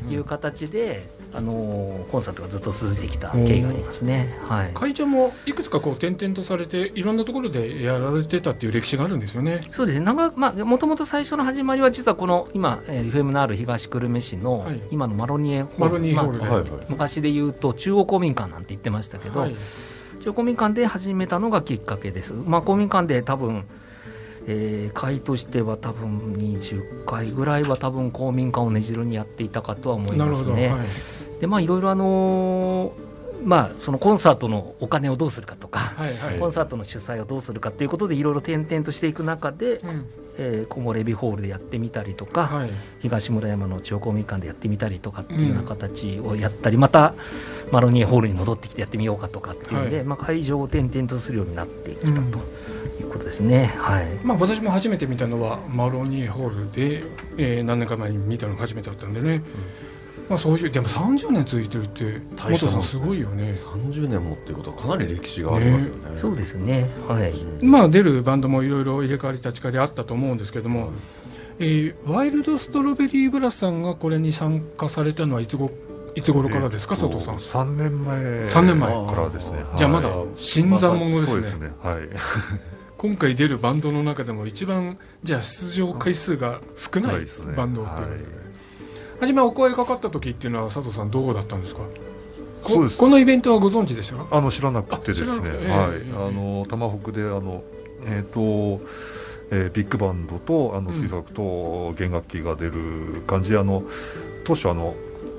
[0.09, 4.37] いう形で、あのーコンサートがずっと続いてきた経緯がありますね。
[4.43, 4.71] はい。
[4.75, 9.61] 会長もいくつかこう転々とされていろんなところでやられてたっていう歴史があるんですよね。
[9.71, 14.81] そうですね、長まあ、もともと最初の始まりは、実はこの今、えー FM のある東久留米市の、はい。
[14.91, 19.55] 今のマロニエホール、まあはいはい昔で言うと、中央公民館なんて言ってましたけど、はい。
[20.21, 22.33] 中央公民館で始めたのがきっかけです。
[22.33, 23.65] まあ、公民館で多分
[24.47, 30.69] えー会としては多分20回ぐらいは多分公民館をねじるにやっていたかとは思いなるほど、ますね。
[30.69, 30.87] はい
[31.41, 33.11] でまあいろいろあのー
[33.43, 36.39] まあそのコンサートのお金をどうするかとか、はいはい。
[36.39, 40.07] コンサートの主催をどうするかっていうことでいろいろ転々としていく中で、うん。
[40.39, 42.71] えー、木漏れ日ホールでやってみたりとか、はい。
[42.99, 47.15] 東村山の中央公民館でやってみたりとかっていうような形をやったり、また
[47.73, 50.05] マロニエホールに戻ってきてやってみようかとかっていうので、はい。
[50.05, 52.27] まあ、会場を転々とするようになってきたとうん。
[52.27, 53.75] いうことですね。
[53.79, 54.07] はい。
[54.23, 57.05] まあ、私も初めて見たのはマロニエホールで、
[57.39, 59.43] えー何年か前に見たのが初めてだったんでね、
[60.31, 63.51] まあ、そういうでも30年続いてるって大したもん元さんすごいよね。
[63.51, 66.01] 30年もっていうことはかなり歴史がありますよね。
[66.15, 66.89] そうですね。
[67.09, 67.65] はい。
[67.65, 70.93] まあ出るバンドもいろいろ入れ替わり立ち替わりあったと思うんですけども、
[71.59, 75.73] えーワイルドストロベリーブラスさんがこれに参加されたのはいつご
[76.15, 79.07] いつ頃からですか、えっと佐藤さん？3年前三年前。
[79.07, 79.65] からですね。
[79.77, 80.29] じゃあまだはい。
[80.37, 81.73] 新参者ですね,、そうですね。
[81.83, 82.09] はい。
[82.99, 88.40] 今回出るバンドの中でも一番じゃあ出場回数が少ないバンドっていうことで、はい
[89.21, 91.83] 初めお声かかった時っていうのは佐藤さんどうだったんですか？
[92.63, 92.99] こそうです。
[92.99, 94.17] このイベントはご存知でした？
[94.17, 97.63] かあの知らなくてですね、ええはい、ええあの玉北であの
[98.07, 98.41] えっ、と、
[99.51, 100.95] えービッグバンドとあのうん。
[100.95, 103.83] 吹奏楽と弦楽器が出る感じで、あの
[104.45, 104.95] 当初あの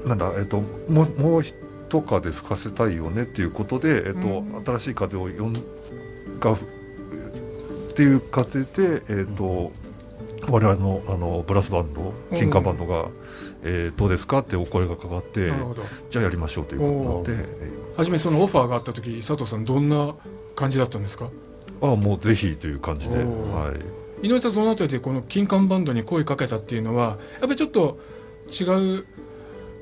[0.06, 1.56] なんだえっ、ともうもう一
[1.89, 4.63] 風吹かせたいよねっていうことでえっ、と、うん。
[4.65, 5.54] 新しい風を呼ん
[6.39, 9.72] がふっていう過程でえっ、と、
[10.50, 13.10] 我々のあのブラスバンド金管バンドが、
[13.63, 14.39] えーどうですか？
[14.39, 15.52] ってお声がかかって
[16.10, 17.50] じゃあやりましょうということなので
[17.95, 20.15] 初めそのオファーがあった時佐藤さんどんな
[20.56, 21.30] 感じだったんですか？
[21.82, 23.74] あもうぜひという感じで、は
[24.24, 28.00] い、井上さんそのあたりでこの金管バンドに声かけたっていうのはやっぱりちょっと
[28.47, 28.63] 違
[29.00, 29.06] う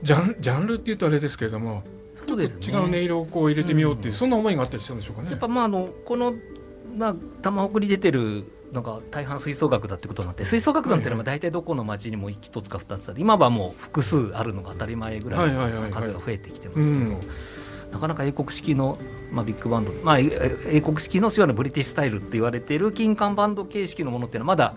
[0.04, 1.84] ジャンジャンルっていうとあれですけれども
[2.28, 2.68] そうですね。
[2.68, 4.18] 違う音色をこう入れてみようっていう、うん。
[4.18, 5.32] そんな思いがあったりしたんでしょうかね。
[5.32, 6.36] やっぱまああのこの
[6.96, 17.20] まあ玉北に出てるのが大半吹奏楽だってことになって吹奏楽団っていうのは大体どこの町にも一つか二つあって今はもう複数あるのが当たり前ぐらいの数が増えてきてますけど、うん。
[17.92, 19.00] なかなか英国式の、
[19.32, 24.76] まあ、ビッグバンド、まあ、え英国式のいわゆるブリティッシュスタイルって言われている金管バンド形式のものっていうのはまだ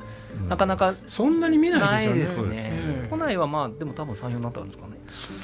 [0.49, 2.51] なかなかそんなに見ないないですよね。
[2.55, 2.71] ですね。
[2.73, 4.97] ええ都内はまあでも多分34になってあるんですかね。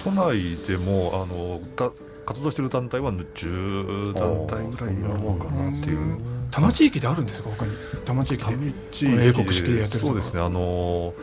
[0.03, 1.91] 都内でもあのた
[2.25, 5.99] 活動してる団体は10団体ぐらいあるのかなっていう。
[5.99, 7.73] うん多摩地域であるんですか他に？
[8.05, 8.45] 多摩地域
[9.07, 9.29] で。
[9.29, 10.13] 英国式でやってるとか。
[10.13, 10.41] そうですね。
[10.41, 11.15] あの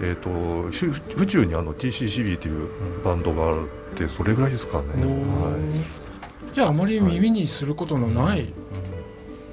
[0.00, 2.68] えっ、とし府中にあの TCCB という
[3.04, 3.66] バンドがあっ
[3.96, 5.82] てそれぐらいですかね、おはー
[6.52, 8.52] じゃああまり耳にすることのない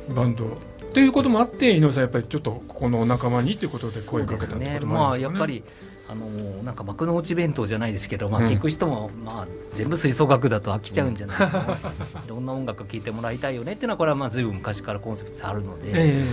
[0.09, 0.45] バンド。
[0.45, 0.49] っ
[0.93, 5.39] ていうこともあって井上さんやっぱりちょっとここの仲間にということで声かけたってこともまああるんですかね。
[5.39, 5.63] やっぱり
[6.07, 6.27] あの
[6.63, 16.23] なんか幕の内弁当じゃないですけど、まあ、うん聞く人も、まあ、全部吹奏楽だと飽きちゃうんじゃないかな、 いろんな音楽聴いてもらいたいよねっていうのはこれはまあ随分昔からコンセプトであるので、え。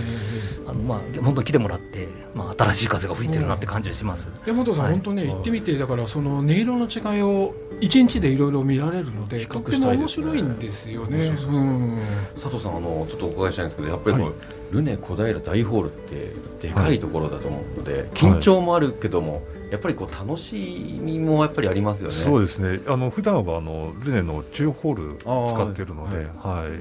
[0.65, 4.29] あのまあ本当に来てもらって、まあ、新しい風が吹いてるなって感じがします。
[4.45, 4.93] え山本さん、はい。
[4.93, 10.31] 本当ね行ってみてだからその音色の違いを一日でいろいろ見られるので比とっても面較したいですね。
[10.31, 11.27] 白いんですよね。
[11.27, 11.99] そうそうそううん。
[12.35, 14.31] 佐藤さんあのちょっとお伺いしたいんですけどやっぱりはい
[14.73, 16.33] ルネ小平大ホールって
[16.67, 22.15] でかいところだと思うので、緊張もあるけども、やっぱりこう楽しみもやっぱりありますよね。
[22.15, 22.79] そうですね。
[22.87, 25.17] あの普段はあのルネの中ホール
[25.55, 26.71] 使ってるので、ははい。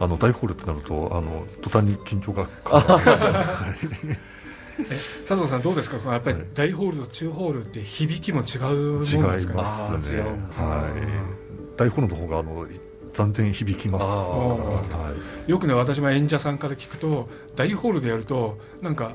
[0.00, 2.48] あの大ホールってなるとあの途端に緊張が
[5.26, 5.96] 佐藤さんどうですか？
[6.12, 6.46] やっぱりはい。
[6.54, 8.60] 大ホールと中ホールって響きも違う
[8.98, 10.20] もの違いですかね違うんですね。
[10.22, 11.76] はい。
[11.76, 12.66] 大ホールの方があの
[13.12, 14.04] 残然響きます。
[14.04, 15.14] は
[15.46, 15.50] い。
[15.50, 19.14] よくね私も演者さんから聞くと大ホールでやるとなんか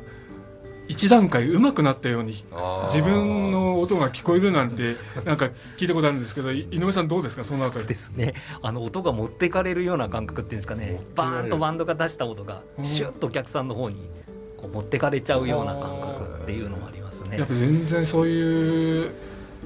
[0.87, 2.45] 一段階上手くなったように
[2.85, 7.85] 自分の音が聞こえるなんてなんか聞いたことあるんですけどい井上さんどうですかそのあたり。
[7.85, 8.33] ですね。
[8.61, 11.01] あの音が持ってかれるような感覚っていうんですかね。
[11.15, 12.85] バーンとバンドが出した音がうん。
[12.85, 14.09] シュッとお客さんの方に
[14.55, 17.37] こう持ってかれちゃうような感覚っていうのもありますね。
[17.37, 19.11] やっぱ全然そういう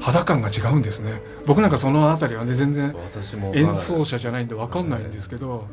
[0.01, 1.21] 肌感が違うんですね。
[1.45, 5.67] 僕なんかそのあたりはね全然私も演奏者じゃないんで分かんないんですけど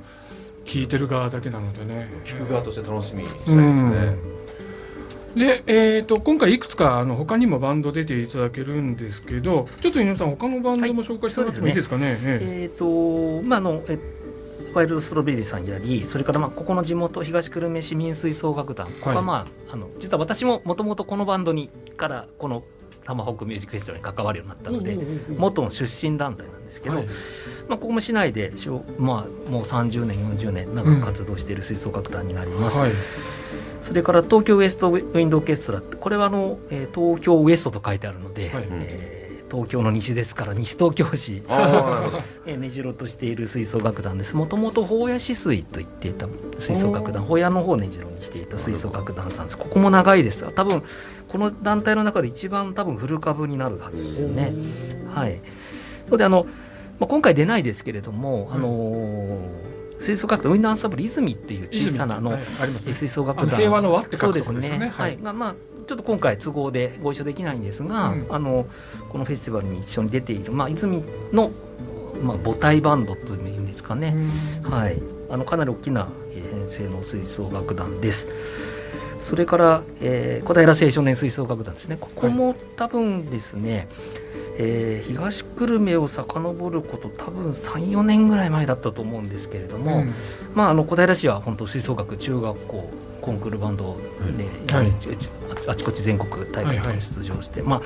[0.66, 2.08] 聞いてる側だけなのでね。
[2.24, 4.16] 聞く側として楽しみにしたいですね、
[5.34, 11.70] で、えー、と今回いくつかあの他にもバンド出ていただけるんですけどちょっと井上さん他のバンドも紹介してもらってもい。
[11.70, 12.70] いですかね,、ええ。
[12.74, 13.98] ーとまああのえ
[14.74, 18.86] ワイルドストロベリーさんやりそれからまあここの地元東久留米市民吹奏楽団。
[18.88, 22.62] ここはまあ,、あの実は私ももともとこのバンドにからこの
[23.09, 24.99] タマホークミュージックフェスティバルに関わるようになったので、
[25.38, 27.07] 元の出身団体なんですけど、はい。
[27.66, 32.92] まあ、ここも市内でしょ、まあ、もう30年40年長く活動している吹奏楽団になります、はい。
[33.81, 38.64] それから東京ウエストウィンドオーケストラこれはあの、えー東京ウエストと書いてあるので、はい。
[38.71, 41.42] えー東京の西ですから西東京市。
[41.48, 42.18] ああなるほど。
[42.46, 44.37] えー根城としている吹奏楽団です。
[44.37, 46.26] もともと法屋止水と言っていた
[46.58, 47.22] 吹奏楽団。
[47.22, 49.58] 法屋の方を根城にしていた吹奏楽団さんです。
[49.58, 50.44] ここも長いです。
[50.54, 50.82] 多分
[51.28, 54.54] この団体の中で一番多分古株になるはずですね。
[55.14, 55.40] はい。
[56.06, 56.46] それであの、
[56.98, 62.44] まあ、今回出ないですけれども、あのー吹奏楽団ウィンドアンサンブル泉っていう小さなあの、ね。
[62.44, 63.56] 吹奏楽団。
[63.58, 64.92] 平和の輪って書くとこそうろですよね。
[64.94, 65.18] はい。
[65.20, 65.54] がまあ
[65.88, 68.27] ちょっと今回都合でご一緒できないんですが、うん。
[68.29, 68.66] あの
[69.09, 71.51] このフェスティバルに一緒に出ている、まあ、泉の、
[72.22, 74.14] まあ、母体バンドというんですかね、
[74.62, 78.29] はい、あのかなり大きなえー編成の吹奏楽団です。
[79.20, 81.96] それから、えー小平青少年吹奏楽団ですね。
[81.98, 83.88] ここも多分ですね、
[84.59, 90.12] えー東久留米を遡ること多分34年ぐらい前だったと思うんですけれども、うん。
[90.55, 93.96] まあ、あの小平市は本当吹奏楽中学校コンクールバンド
[94.37, 94.92] で、はい。
[95.68, 97.83] あちこち全国大会とかに出場して、ま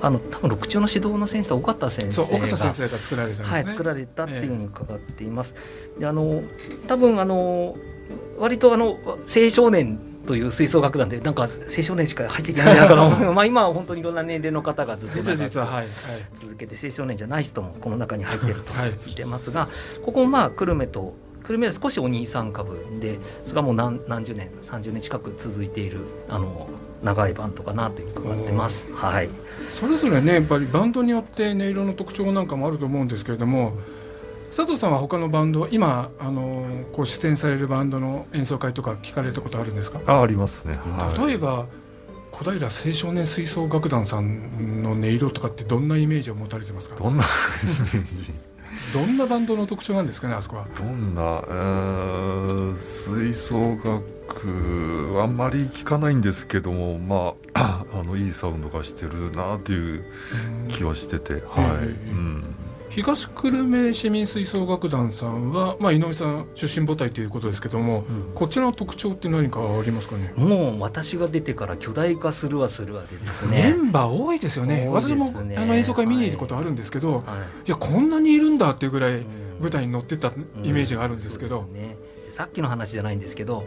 [0.00, 5.54] あ、あの多分六中の指導の先生尾形先生そう岡田先が生が作られたんですね、はい、作られたっていうふうに伺っています。
[5.98, 6.42] であの
[6.86, 7.76] 多分あの
[8.38, 15.36] 割とあの青少年という吹奏楽団でなんか青少年しか入っていけないんじゃないかなと思う まあ今は本当にいろんな年齢の方がずっと続
[16.56, 18.92] けて青少年じゃない人もこの中に入っているとはい。
[19.06, 19.68] 言ってますが、
[20.04, 21.14] ここもまあ久留米と
[21.50, 26.68] 久留米は少しお兄さん株でそれがもう何何十年30年近く続いているあの
[27.02, 28.92] 長いバンドかなというふうに伺ってます。
[28.92, 29.28] はい。
[29.74, 33.72] それぞれねやっぱりバンドによって音色の特徴なんかもあると思うんですけれども
[34.50, 40.00] 佐藤さんは他のバンド今あのこう出演されるバンドの演奏会とか聞かれたことあるんですか？
[40.06, 41.26] あありますね、はい。
[41.26, 41.66] 例えば
[42.30, 46.94] 小平青少年吹奏楽団さんの音色とかってどんなイメージを持たれてますか？
[46.94, 48.32] どんなイメージ？
[48.92, 50.66] どんなバンドの特徴なんですかねあそこは。
[50.76, 60.04] どんな、えー吹奏楽あんまり聞かないんですけどもまあ あのいいサウンドがしてるなっていう
[60.68, 62.44] 気はしてて、はい、ええうん、
[62.90, 70.32] 東久留米市民吹奏楽団さんは、まあ、井上さん出身母体ということですけども、こちらの特徴って何かありますかね？
[70.36, 73.74] もう私が出てから巨大化するわするわでですね。
[73.76, 74.86] メンバー多いですよね。
[74.86, 74.88] ね。
[74.88, 77.20] 私もあの演奏会見に行ったことあるんですけど、い、は
[77.64, 77.70] い。
[77.70, 79.24] やこんなにいるんだっていうぐらいうん
[79.60, 80.32] 舞台に乗ってた
[80.64, 81.96] イメージがあるんですけど、そうですね。
[82.36, 83.66] さっきの話じゃないんですけど、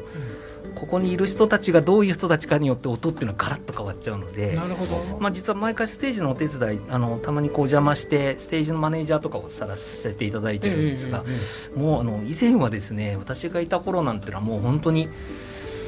[0.75, 11.33] ここにいる人たちがどういう人たちかによって音っていうのはガラッと変わっちゃうのでなるほど、まあ、実は毎回ステージのお手伝いあのたまにこうお邪魔してステージのマネージャーとかをさらせていただいてるんですが、ええ
[11.75, 15.09] えもうあの以前はですね私がいた頃なんてのはもう本当に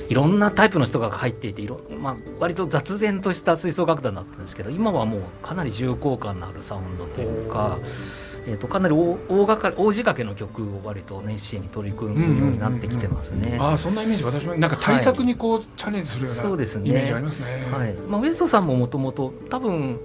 [0.09, 7.77] いろんなタイプの人が入っていていろ、まあ、割と雑然とした吹奏楽団だったんですけど今はもうかなり重厚感のあるサウンドというか。
[7.79, 8.24] えー、
[8.59, 13.53] とかなり大大掛かり大仕掛けの曲を割と熱心に取り組むようになってきてますね。
[13.55, 14.55] えああそんなイメージ私も。
[14.55, 16.89] なんか対策にこう、チャレンジするようなそうですね。
[16.89, 17.67] イメージありますね。
[17.71, 17.93] はい。
[17.93, 19.99] まあ、ウエストさんももともと多分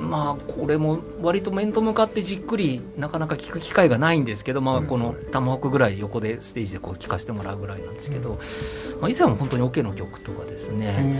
[0.00, 4.86] まあこれも割と面と向かってじっくりなかなか聞く機会がないんですけど、まあ、うん。
[4.86, 8.38] この玉北ぐらい横でステージでこう聞かせてもらうぐらいなんですけど、
[9.00, 11.18] まあ、以前は本当にオケの曲とかですね、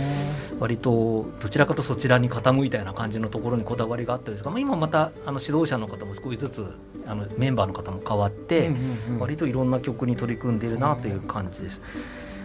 [0.59, 6.65] 割とどちらかとそちらに傾いたような感じのところにこだわりがあったんですが、まあ、今またあの指導者の方も少しずつ
[7.05, 8.71] あのメンバーの方も変わって、
[9.19, 11.81] 割といろんな曲に取り組んでいるなという感じです。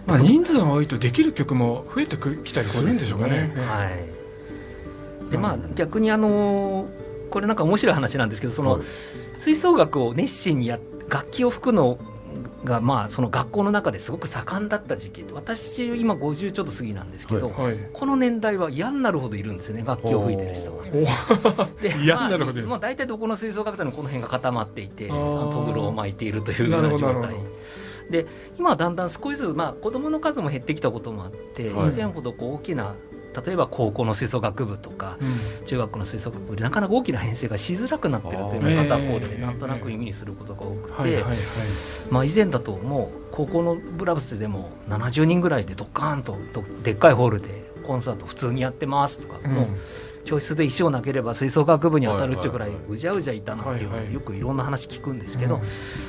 [0.07, 3.49] まあ、人数が多いとできる曲も増えてくきたりするんでしょうかね。
[3.49, 4.20] そうですはい。
[5.31, 6.89] でまあ逆にあの
[7.31, 8.83] これなんか面白い話なんですけどその、はい。
[9.39, 11.99] 吹奏楽を熱心にやっ楽器を吹くの
[12.65, 15.25] がまあその学校の中ですごく盛んだった時期。
[15.33, 17.79] 私今50ちょっと過ぎなんですけど、はい。
[17.93, 20.85] この年代は嫌になるほどいるんですよね楽器を吹いてる人が。
[21.83, 27.35] で 嫌になるほどまあ、まあ大体どこの吹奏楽団のこの辺が固まっていてああーのトグロを巻いているというような状態。
[28.11, 28.27] で
[28.59, 31.91] 今はだんだん少しずつ、まあ、子どもの数も減ってきたこともあって、はい。
[31.91, 32.95] 以前ほどこう大きな
[33.45, 35.25] 例えば高校の吹奏楽部とかう
[35.63, 35.67] ん。
[35.67, 41.25] 中学の吹奏楽部でなかなか大きな編成がしづらくなってるというのが片方でなんとなく耳にすることが多くて、
[42.11, 49.67] まあ、以前だともう高校のブラブスでも70人ぐらいでドッカーンとどでっかいホールでコンサート普通にやってますとか、もう
[50.25, 55.63] 教室で石を投げれば吹奏楽部に当たるっていうぐらいうじゃうじゃいたなっていうのよくいろんな話聞くんですけど、うん。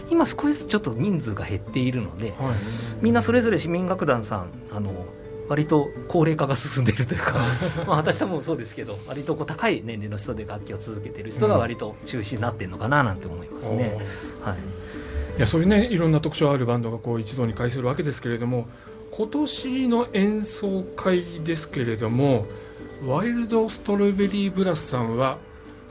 [0.09, 2.55] 今少しずつちょっと人数が減っているので、はい。
[3.01, 5.05] みんなそれぞれ市民楽団さんあの
[5.51, 7.33] 割と高齢化が進んでいるというか
[7.85, 13.97] まあ私どもそうですけど割とこう高い年齢の人で楽器を続けている人が割と中心になっているのかななんて思いますね。
[14.41, 14.55] はい。
[15.37, 18.67] いやそういうねいろんな特徴あるバンドがこう一堂に会するわけですけれども
[19.11, 22.45] 今年の演奏会ですけれども
[23.05, 25.37] ワイルドストロベリーブラスさんは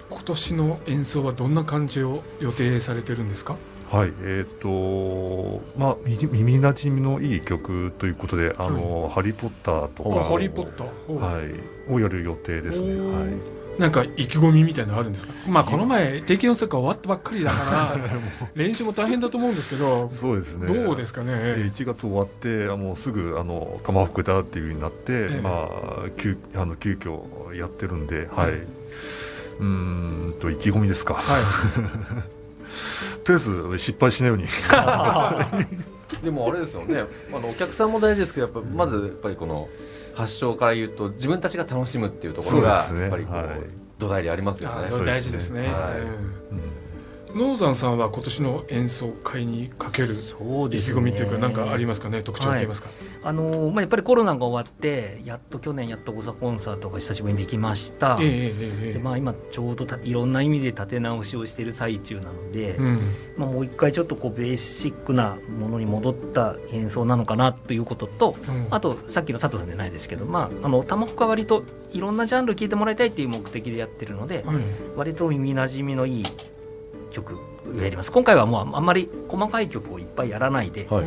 [0.08, 3.56] 今年の演奏はどんな感じを予定されてるんですか？
[3.90, 15.32] はいえっ、とまあ耳耳なじみのいい曲ということで「あのハリー・ポッター」とかあハリー・ポッター、はい、をやる予定ですね、はい、なんか意気込みみたいなのあるんですか？
[15.48, 17.98] まあこの前定期演奏会終わったばっかりだから
[18.54, 20.68] 練習も大変だと思うんですけどそうですね。
[20.68, 21.32] どうですかね？
[21.34, 25.40] で1月終わってあもうすぐあの玉吹だっていう風になって、ええ。
[25.42, 25.68] ま
[26.06, 29.64] あ急あの急遽やってるんで、はい、うー
[30.28, 31.42] んと意気込みですか、はい
[33.38, 34.44] とりあえず失敗しないように。
[36.24, 37.04] でもあれですよね。
[37.32, 39.68] あのお客さんも大事ですけどやっぱまずやっぱりこの
[40.14, 43.46] 発祥から言うと自分たちが楽しむっていうところがやっぱりこう、はい。
[43.98, 44.88] 土台でありますよね。
[45.04, 46.00] 大事ですね、はい。
[46.00, 46.08] うん。
[46.08, 46.79] うん
[47.34, 50.22] ノーザンさんは今年の演奏会にかける意気
[50.92, 52.22] 込みっていうか何かありますかね？
[52.22, 52.88] 特徴といいますか、
[53.22, 58.52] あのーまあ、やっぱりコロナが終わってやっと去年やっと誤差コンサートが久しぶりにできました、ええええ
[58.86, 58.92] ええ。
[58.94, 63.00] でまあ、今ちょうどたいろんな意味で立て直しをしている最中なので、うん。
[63.36, 68.66] まあ、もう一回ちょっとこうベーシックなものに戻った演奏なのかなということとうん。
[68.70, 71.62] あとさっきの佐藤さんじゃないですけど、まあ、あの玉岡は割と
[71.92, 74.56] いろんなジャンル聴いてもらいたいっていう目的でやってるのではい。
[74.96, 76.24] 割と耳なじみのいい
[77.10, 78.12] 曲をやります。
[78.12, 81.04] 今回はもうあんまり細かい曲をいっぱいやらないで、はい。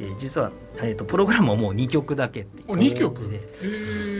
[0.00, 3.28] えー実は、えー、とプログラムはもう2曲だけっていうお2曲？
[3.28, 3.40] で。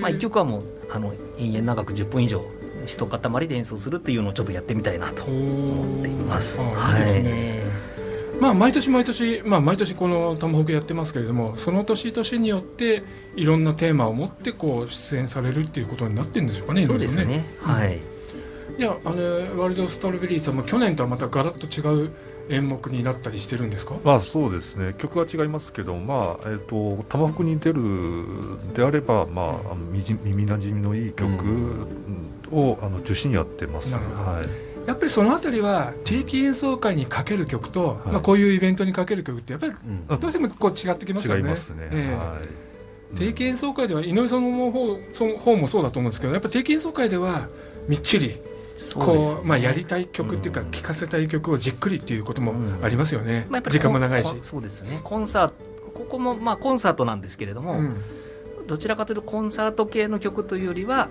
[0.00, 2.44] まあ、1曲はもうあの延々長く10分以上
[2.86, 6.60] 一塊で演奏するっていうのをちょっとやってみたいなと思っています。
[6.60, 7.22] あい。
[7.22, 7.62] ね、
[8.40, 13.02] まあ毎年毎年、まあ、毎年この「タマホケ」やってますけれどもその年々によって
[13.36, 17.44] いろんなテーマを持ってこう出演されるっていうことになってるんでしょうかねそうです井上さんね。
[17.60, 17.98] はい。
[17.98, 22.10] じゃああれワールドストロベリーさんも去年とはまたガラッと違う
[22.48, 23.94] 演目になったりしてるんですか？
[24.02, 24.94] まあそうですね。
[24.98, 28.24] 曲は違いますけどまあえっ、と玉福に出る
[28.74, 31.86] であればまああのみじ耳なじみのいい曲
[32.50, 33.90] を、あの中心にやってます。
[33.90, 34.88] ねはい。
[34.88, 38.08] やっぱりそのあたりは定期演奏会にかける曲と、はい。
[38.12, 40.18] まあ、こういうイベントにかける曲ってやっぱりうん。
[40.18, 41.40] どうしてもこう違ってきますよね。
[41.40, 42.16] 違いますね、ええ。
[42.16, 42.40] は
[43.14, 43.16] い。
[43.16, 47.48] 定期演奏会では井上さんの方その方もそうだと思うんですけどやっぱ定期演奏会では
[47.88, 48.40] みっちり
[48.94, 49.40] こうそうね。
[49.44, 52.84] まあ、やりたい曲っていうかうん聴かせたい曲をじっくりっていうこともうん。
[52.84, 54.34] ありますよね、まあ時間も長いし。
[54.34, 55.00] こ、そうですね。
[55.04, 55.54] コンサート
[55.94, 57.96] ここもまあコンサートなんですけれども、うん。
[58.66, 61.08] どちらかというとコンサート系の曲というよりは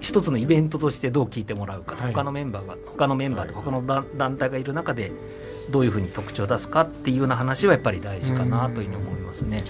[0.00, 2.12] 一つのイベントとしてどう聴いてもらうか、はい。
[2.12, 5.12] 他のメンバーが他のメンバーと他の団団体がいる中で
[5.70, 9.62] どういうふうに特徴を出すかっていうような話はやっぱり大事かなというふうに思いますね。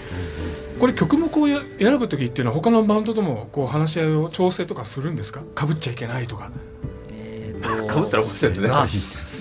[0.79, 5.41] これ曲目をや選ぶ時っていうのは他のバンドともこう話し合いを調整とかするんですか？
[5.53, 6.49] かぶっちゃいけないとか
[7.63, 8.69] かぶったら面白いですね。
[8.71, 8.87] あ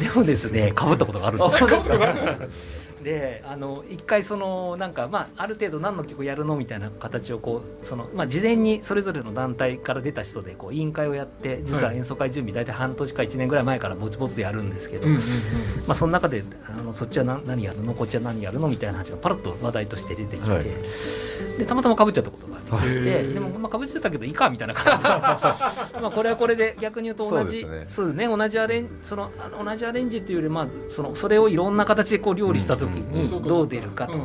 [0.01, 1.57] でもですねかぶったことがあるんです。
[1.57, 1.99] あそう
[3.03, 15.19] であの一回そのなんか、まあ、ある程度何の曲やるのみたいな形をこうその、まあ、事前にそれぞれの団体から出た人でこう委員会をやって実は演奏会準備大体半年か1年ぐらい前からぼちぼちでやるんですけど、ま
[15.89, 17.93] あ、その中であのそっちは何何やるの？
[17.93, 18.69] こっちは何やるの？
[18.69, 20.65] みたいな話がパラッと話題として出てきて、はい。
[21.59, 22.47] でたまたまかぶっちゃったこと
[22.81, 23.35] しへてー。
[23.35, 25.09] でもまあかぶっちゃったけどいいかみたいな感じで。
[26.01, 27.85] まあこれはこれで逆に言うと同じそうですね。
[27.89, 28.37] そうですね。
[28.37, 34.15] 同じアレンそのあの同じアレンジっていうよりまあそのそれをいろんな形でこう料理した時にどう出るかと。
[34.15, 34.17] う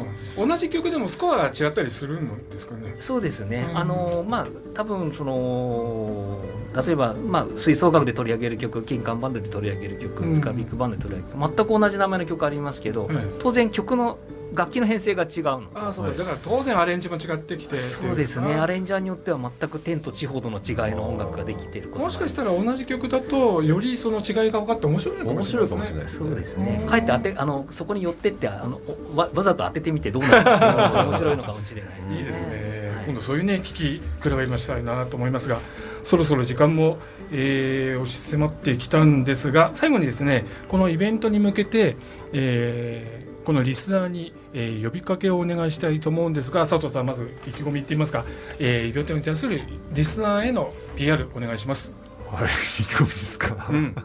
[0.46, 2.96] ん同じ曲でもスコアが違ったりするんですかね。
[3.00, 6.40] そうですね、うんあのまあ多分その
[6.86, 13.16] 例えば、まあ、吹奏楽で取り上げる曲金管バンドで取り上げる曲、うんかビッグバンドで取り上げる曲全く同じ名前の曲ありますけど、はい。
[13.40, 14.20] 当然曲の
[14.54, 15.64] 楽器の編成が違うの。
[15.76, 16.08] ああそう。
[16.08, 18.56] だだから当然アレンジも違ってきてそうですね。
[18.56, 25.80] アレンジャーによっては全く天と地ほどの違いの音楽ができていることがもしかしたら同じ曲だとよりその違いが分かって面白いのかもしれないですね。
[25.80, 26.80] 面白いかもしれないですそうですね。
[26.82, 28.82] うんかえって当てあのそこに寄ってってあの
[29.14, 33.06] おわわざと当ててみてどうなるかっていうのが面白いのかもしれないですいいですね、はい。
[33.06, 35.60] 今度そういうね聞き比べましたいなと思いますが
[36.04, 36.98] そろそろ時間も、
[37.32, 41.98] えー押し迫ってきたんですが最後にですねこのイベントに向けて、
[42.34, 48.26] えーこのリスナーに、えー呼びかけをお願いしたいと思うんですが佐藤さんまず意気込み言ってみますか、
[48.60, 49.62] えーイベントに対する
[49.94, 51.94] リスナーへの PR お願いします、
[52.30, 52.50] はい
[52.82, 53.96] 意気込みですか、うん、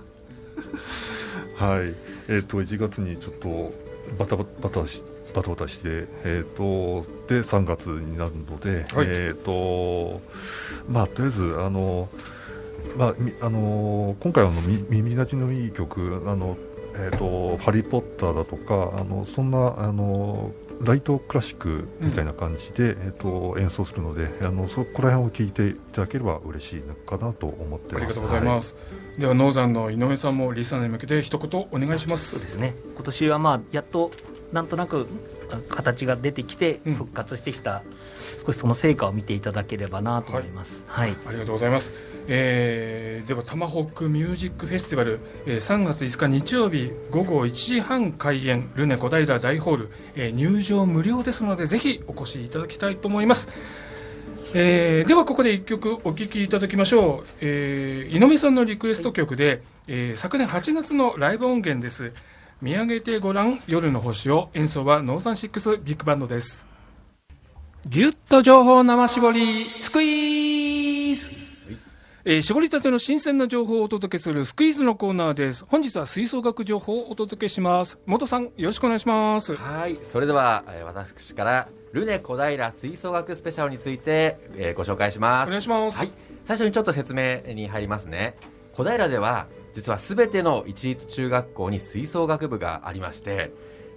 [1.58, 1.92] はい、
[2.28, 3.74] えっ、と1月にちょっと
[4.16, 5.02] バタバタバタし
[5.34, 9.08] バタバタして、えっ、とで3月になるので、はい。
[9.10, 10.22] えっ、と
[10.88, 12.08] まあとりあえずあの
[12.96, 16.56] まあみあの今回はあのみ耳なじみのいい曲あの
[16.94, 28.02] えっ、とハリーポッターだとかあのそんなあのライトクラシックみたいな感じで、えっ、と演奏するのであのそこら辺を聞いていただければ嬉しいのかなと思ってます。
[28.04, 28.74] ありがとうございます、
[29.18, 32.74] ではノーザンの井上さんもリスナーに向けて一言お願いしまそうですすね。
[32.94, 34.10] 今年はまあやっと
[34.52, 35.06] なんとなく
[35.50, 36.94] あ形が出てきてうん。
[36.94, 37.82] 復活してきた、
[38.44, 40.84] 少しその成果を見ていただければなと思います。
[40.86, 41.92] はい、ありがとうございます。
[42.28, 53.48] えーでは、タマホークミュージックフェスティバル、えー3月5日日曜日午後1時半開演、ルネ小平大ホール、えー入場無料ですので、ぜひお越しいただきたいと思います。
[54.54, 57.26] えーでは、ここで1曲お聴きいただきましょう。
[57.40, 62.12] えー井上さんのリクエスト曲で、えー昨年8月のライブ音源です。
[62.60, 66.71] 見上げてごらん夜の星を演奏はノーザンシックスビッグバンドです。
[67.86, 71.42] ぎゅっと情報生絞り、スクイーズ
[72.24, 75.64] えー絞りたての新鮮な情報をお届けするスクイーズのコーナーです。
[75.66, 77.98] 本日は吹奏楽情報をお届けします。
[78.06, 79.56] 元さん、よろしくお願いします。
[79.56, 85.50] はい、それでは、えー私からルネ小平吹奏楽スペシャルについて、えーご紹介しまおす。
[85.50, 85.98] 願いします。
[85.98, 86.12] はい、
[86.44, 88.36] 最初にちょっと説明に入りますね。
[88.74, 93.52] 小平では実はすべての一律中学校に吹奏楽部がありまして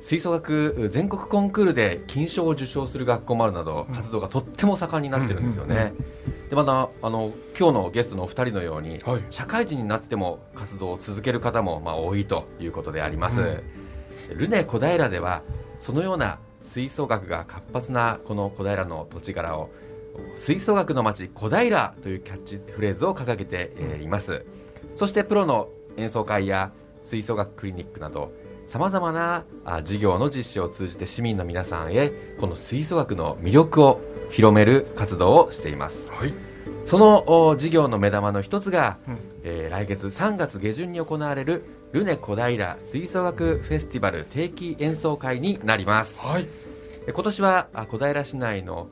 [0.05, 5.95] 吹奏楽全国コンクールで金賞を受賞する学校もあるなど活動がとっても盛んになってるんですよね、
[6.51, 9.23] でまたあの今日のゲストのお二人のように、はい。
[9.31, 13.43] 社会人になっても活動を続ける方もまあ多いということであります、う
[14.35, 14.37] ん。
[14.37, 15.41] ルネ小平では
[15.79, 19.71] そのような吹奏楽が活発なこの小平の土地柄を
[20.35, 24.45] 吹奏楽の街小平というキャッチフレーズを掲げてえーいます、
[24.93, 28.31] そしてプロの演奏会や吹奏楽クリニックなど
[28.75, 32.11] さまざまなあ事業の実施を通じて市民の皆さんへ
[32.41, 34.01] この吹奏楽の魅力を
[34.31, 36.11] 広める活動をしています。
[36.11, 36.33] はい。
[36.85, 39.17] そのお事業の目玉の一つが、うん。
[39.45, 41.63] えー来月3月下旬に行われる
[41.93, 46.19] ルネ小平吹奏楽フェスティバル定期演奏会になります。
[46.19, 46.47] はい。
[47.07, 48.89] え今年はあ小平市内の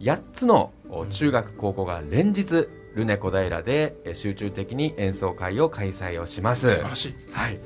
[0.00, 6.70] 8つのお中学高校が連日ルネ小平でえ集中的に演奏会を開催をします。
[6.70, 7.14] 素晴らしい。
[7.32, 7.60] はい、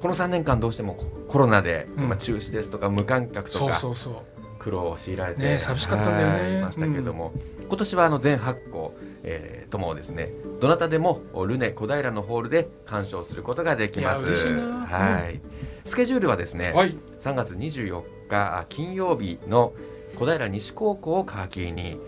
[0.00, 2.08] この3年間どうしてもココロナで、うん。
[2.08, 4.14] まあ、中止ですとか強観客とかそうそう
[4.58, 6.40] 苦労を強いられて、ね寂しかったんだよね。
[6.40, 7.32] はいいましたけれども、
[7.66, 14.26] 今年はあの全8校、えーともですねどなたでもおルネ小平のホールで鑑賞することができます。
[14.26, 15.40] はい、
[15.84, 16.98] スケジュールはですね、はい。
[17.20, 19.72] 3月24日あ金曜日の
[20.16, 21.98] 小平西高校を皮切りに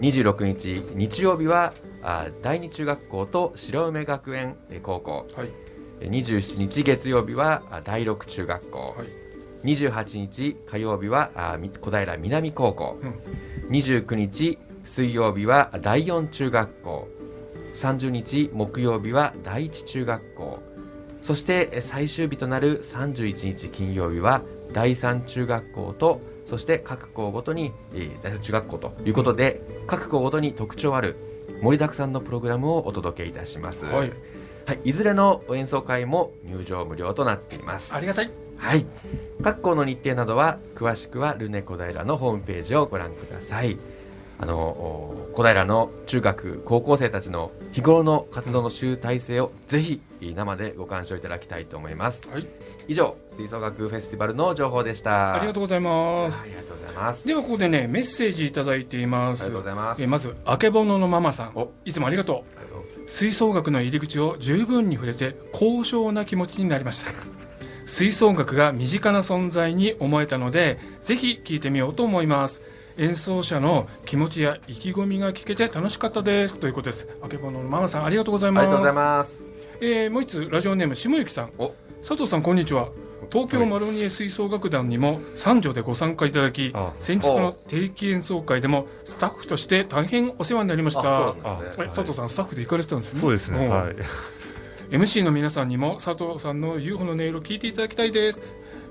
[0.00, 5.48] 26日日曜日はあ第二中学校と白梅学園え高校、はい。
[5.48, 5.61] え
[6.08, 9.08] 27日月曜日はあ第六中学校、はい。
[9.64, 11.30] 28日火曜日は
[11.80, 13.70] 小平南高校、うん。
[13.70, 17.08] 29日水曜日は第四中学校。
[17.74, 20.62] 30日木曜日は第一中学校。
[21.20, 24.42] そしてえ最終日となる31日金曜日は
[24.72, 31.16] 第三中学校とそして各校ごとに、えー中学校ということで、各校ごとに特徴ある
[31.62, 34.12] 盛りだくさんのプログラムをお届けいたします、はい
[34.66, 38.30] はい、いずれの演奏会も入場無料となっていますありがたい
[38.62, 38.86] はい。
[39.42, 43.76] 各校の日程などは、詳しくはルネ小平のホームページをご覧ください。
[44.38, 52.28] あの、お小平の中学、高校生たちの日頃の活動の集大成をぜひ生でご鑑賞いただきたいと思います。
[52.28, 52.46] はい
[52.88, 55.34] 以上、吹奏楽フェスティバルの情報でした。
[55.34, 57.26] ありがとうございますありがとうございます。
[57.26, 60.02] ではここでねメッセージいただいていまありがすとうございます。
[60.02, 62.61] えまずあけぼののママさんおいつもありがとう
[63.12, 67.12] 吹奏楽の入り口を十分に触れて高尚な気持ちになりました。
[67.84, 72.62] 吹奏楽が身近な存在に思えたのでぜひ聴いてみようと思います。
[72.96, 76.58] 演奏者の気持ちや意気込みが聞けて楽しかったです。
[76.58, 77.06] ということです。
[77.20, 78.64] あけぼののママさんありがとうございます。
[78.64, 79.44] ありがとうございます。
[79.82, 81.50] えーもう一つラジオネーム下幸さん。
[81.58, 81.74] お。
[82.00, 82.88] 佐藤さんこんにちは
[83.30, 91.02] 東京マロニエ吹奏楽団にも三女でご参加いただきあ先日の定期演奏会でもスタッフとして大変お世話になりました。
[91.02, 91.40] ね。
[91.78, 93.20] え佐藤さんスタッフで行かれてたんですね？
[93.20, 93.96] そうですね、んはい、
[94.94, 98.42] MC の皆さんにも佐藤さんの UFO の音色を聞いていただきたいです。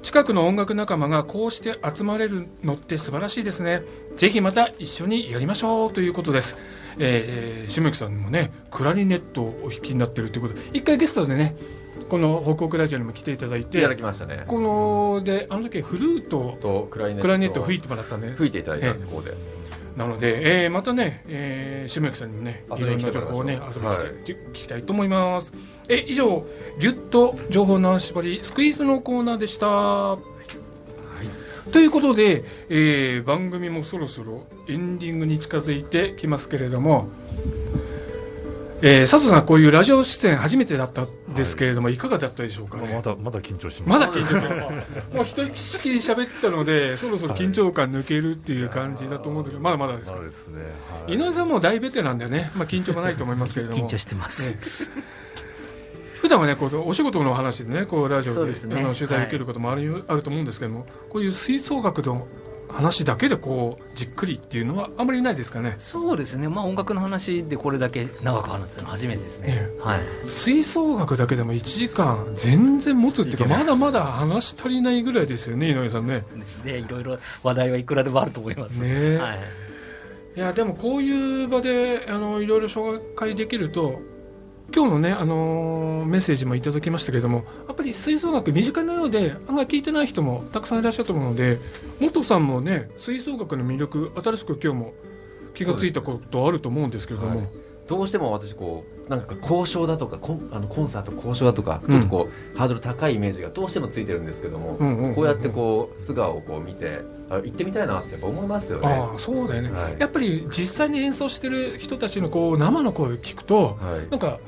[0.01, 3.83] 近くの音楽仲間がこうして集まれるのって素晴らしいですね。
[4.17, 6.57] ぜひまた一緒にやりましょうということです。
[6.97, 11.55] えー、下幸さんもねクラリネットをお弾きになってるということで一回ゲストでね
[12.11, 14.43] この北北ラジオにも来ていただいいただてきましたね。
[14.45, 19.33] このであの時フルートとクラリネットクラリネットを吹いてもらったんで吹いていただいたんです、ここで。
[19.95, 25.53] なので、えーまたね、えー、下幸さんにもね、いろんな情報をね、遊びに来て、聞きたいと思います。
[25.87, 26.45] え、以上、
[26.81, 30.17] ギュッと情報の縛り、スクイーズのコーナーでした。
[31.71, 37.07] ということで、えー番組もそろそろエンディングに近づいてきますけれども、
[38.83, 42.83] えー佐藤さん、こういうラジオ出演初めてだったんですけれども、い、かがだったでしょうかね？
[42.85, 43.99] まあまだまだ緊張します。
[43.99, 44.71] まだ緊張。
[45.15, 50.15] もうひとしきり喋ったので、そろそろ緊張感抜けるっていう感じだと思うんですけど、まだまだですか？
[50.17, 50.61] まだですね、
[51.07, 51.13] はい。
[51.13, 53.83] 井上さんも大ベテランでね、まあ、緊張がないと思いますけれども。
[53.85, 54.57] 緊張してます、
[56.19, 58.57] 普段はねこうお仕事の話でねこうラジオでね。
[58.79, 62.27] あの取材受けることもある,、あると思うんですけどもこういう吹奏楽の
[62.71, 65.75] 話だけでこうじっくりっていうのはあまりないですかね。
[65.79, 76.23] そうですね、まあ、音楽の話でこれだけ長く話すのは初めてですね、はい、吹奏楽だけでも1時間全然持つっていうかまだまだ話し足りないぐらいですよね井上さんね。
[76.35, 76.77] ですね。
[76.77, 78.73] いろいろ話題はいくらでもあると思います。
[78.73, 79.17] ねえ。
[79.17, 79.39] はい。
[80.33, 83.99] いやでもこういう場であのいろいろ紹介できると
[84.73, 91.57] 今日のね、あのーメッセージもいただきましたけれどもやっぱり吹奏楽身近なようで案外聞いてない人もたくさんいらっしゃると思うので
[91.99, 94.93] 元さんもね吹奏楽の魅力新しく今日も
[95.53, 97.47] 気がついたことあると思うんですけれども、はい。
[97.87, 101.91] どうしても私こうなんか交渉だとかコンあのコンサート交渉だとかうん。
[101.91, 108.87] ちょっとこう、ハードル高いイメージがどうしてもついてるんですけども、うんうんうんこうやってこう素顔をこう見てあ行ってみたいなってやっぱ思いますよね。
[108.87, 109.95] ああそうだよね、はい。
[109.99, 114.09] やっぱり実際に演奏してる人たちのこう生の声を聞くとはい。
[114.09, 114.39] なんか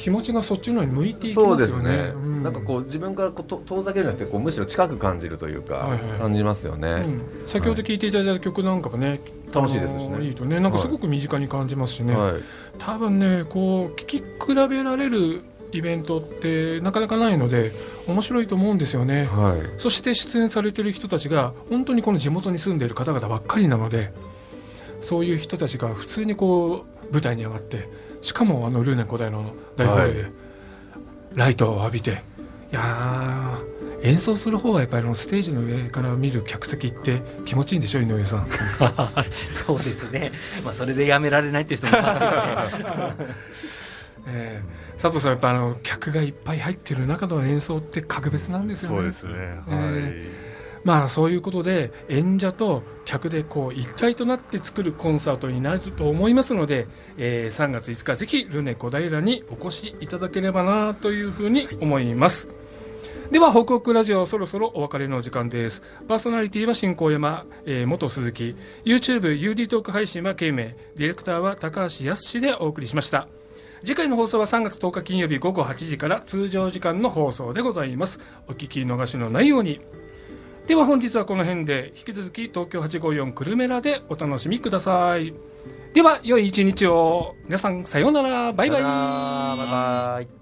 [0.00, 1.96] 気持ちがそっちの方に向いていきそうますよね。
[1.96, 2.42] ですね、うん。
[2.42, 6.00] なんかこう自分からこうと遠ざけるんじゃなくてこうむしろ近く感じるというか、はいはい。
[6.18, 7.46] 感じますよね、うん。
[7.46, 9.20] 先ほど聴いていただいた曲なんかもね、
[9.52, 10.26] 楽しいですしね。
[10.26, 10.58] いいとね。
[10.58, 12.34] なんかすごく身近に感じますしね、はい。
[12.78, 14.24] 多分ねこう聴き比
[14.68, 15.42] べられる
[15.72, 17.72] イベントってなかなかないので
[18.08, 19.80] 面白いと思うんですよね、はい。
[19.80, 24.12] そして出演されてる人たちが本当にこの地元に住んでいる方々ばっかりなので
[25.00, 27.88] そういう人たちが普通にこう舞台に上がって
[28.22, 30.32] しかもあのルーネン古代の大ホールで、はい。
[31.34, 32.22] ライトを浴びて
[32.72, 38.46] いやー演奏する方はやっぱりあのステージの上から見る客席って気持ちいいんでしょ井上さん。
[39.50, 40.32] そうですね、
[40.64, 42.36] まあ、それでやめられないって人もいますよね。
[44.26, 48.96] えー佐藤さんやっぱあの客がいっぱい入ってる中の演奏って格別なんですよね。
[48.96, 49.32] そうですね、
[49.70, 50.49] え
[50.84, 56.86] まあそういうことで演者と客でこう一体となって作るコンサートになると思いますので、
[57.18, 62.48] えー3月5日ぜひルネ小平にお越しいただければなというふうに思います。
[63.30, 65.84] では、北北ラジオそろそろお別れの時間です。
[66.08, 73.28] パーソナリティは新高山、えー元鈴木、YouTube、UD トーク配信は慶明、ディレクターは高橋康でお送りしました。
[73.84, 78.18] 次回の放送は3月10日金曜日午後8時から通常時間の放送でございます。
[78.48, 79.80] お聞き逃しのないように。
[80.70, 81.92] では本日はこの辺で。
[81.96, 85.34] 引き続き東京854クルメラでお楽しみください。
[85.94, 87.34] では良い一日を。
[87.46, 88.52] 皆さんさようなら。
[88.52, 88.80] バイバイ。
[88.80, 89.56] さよなら。
[89.56, 90.39] バイバイ。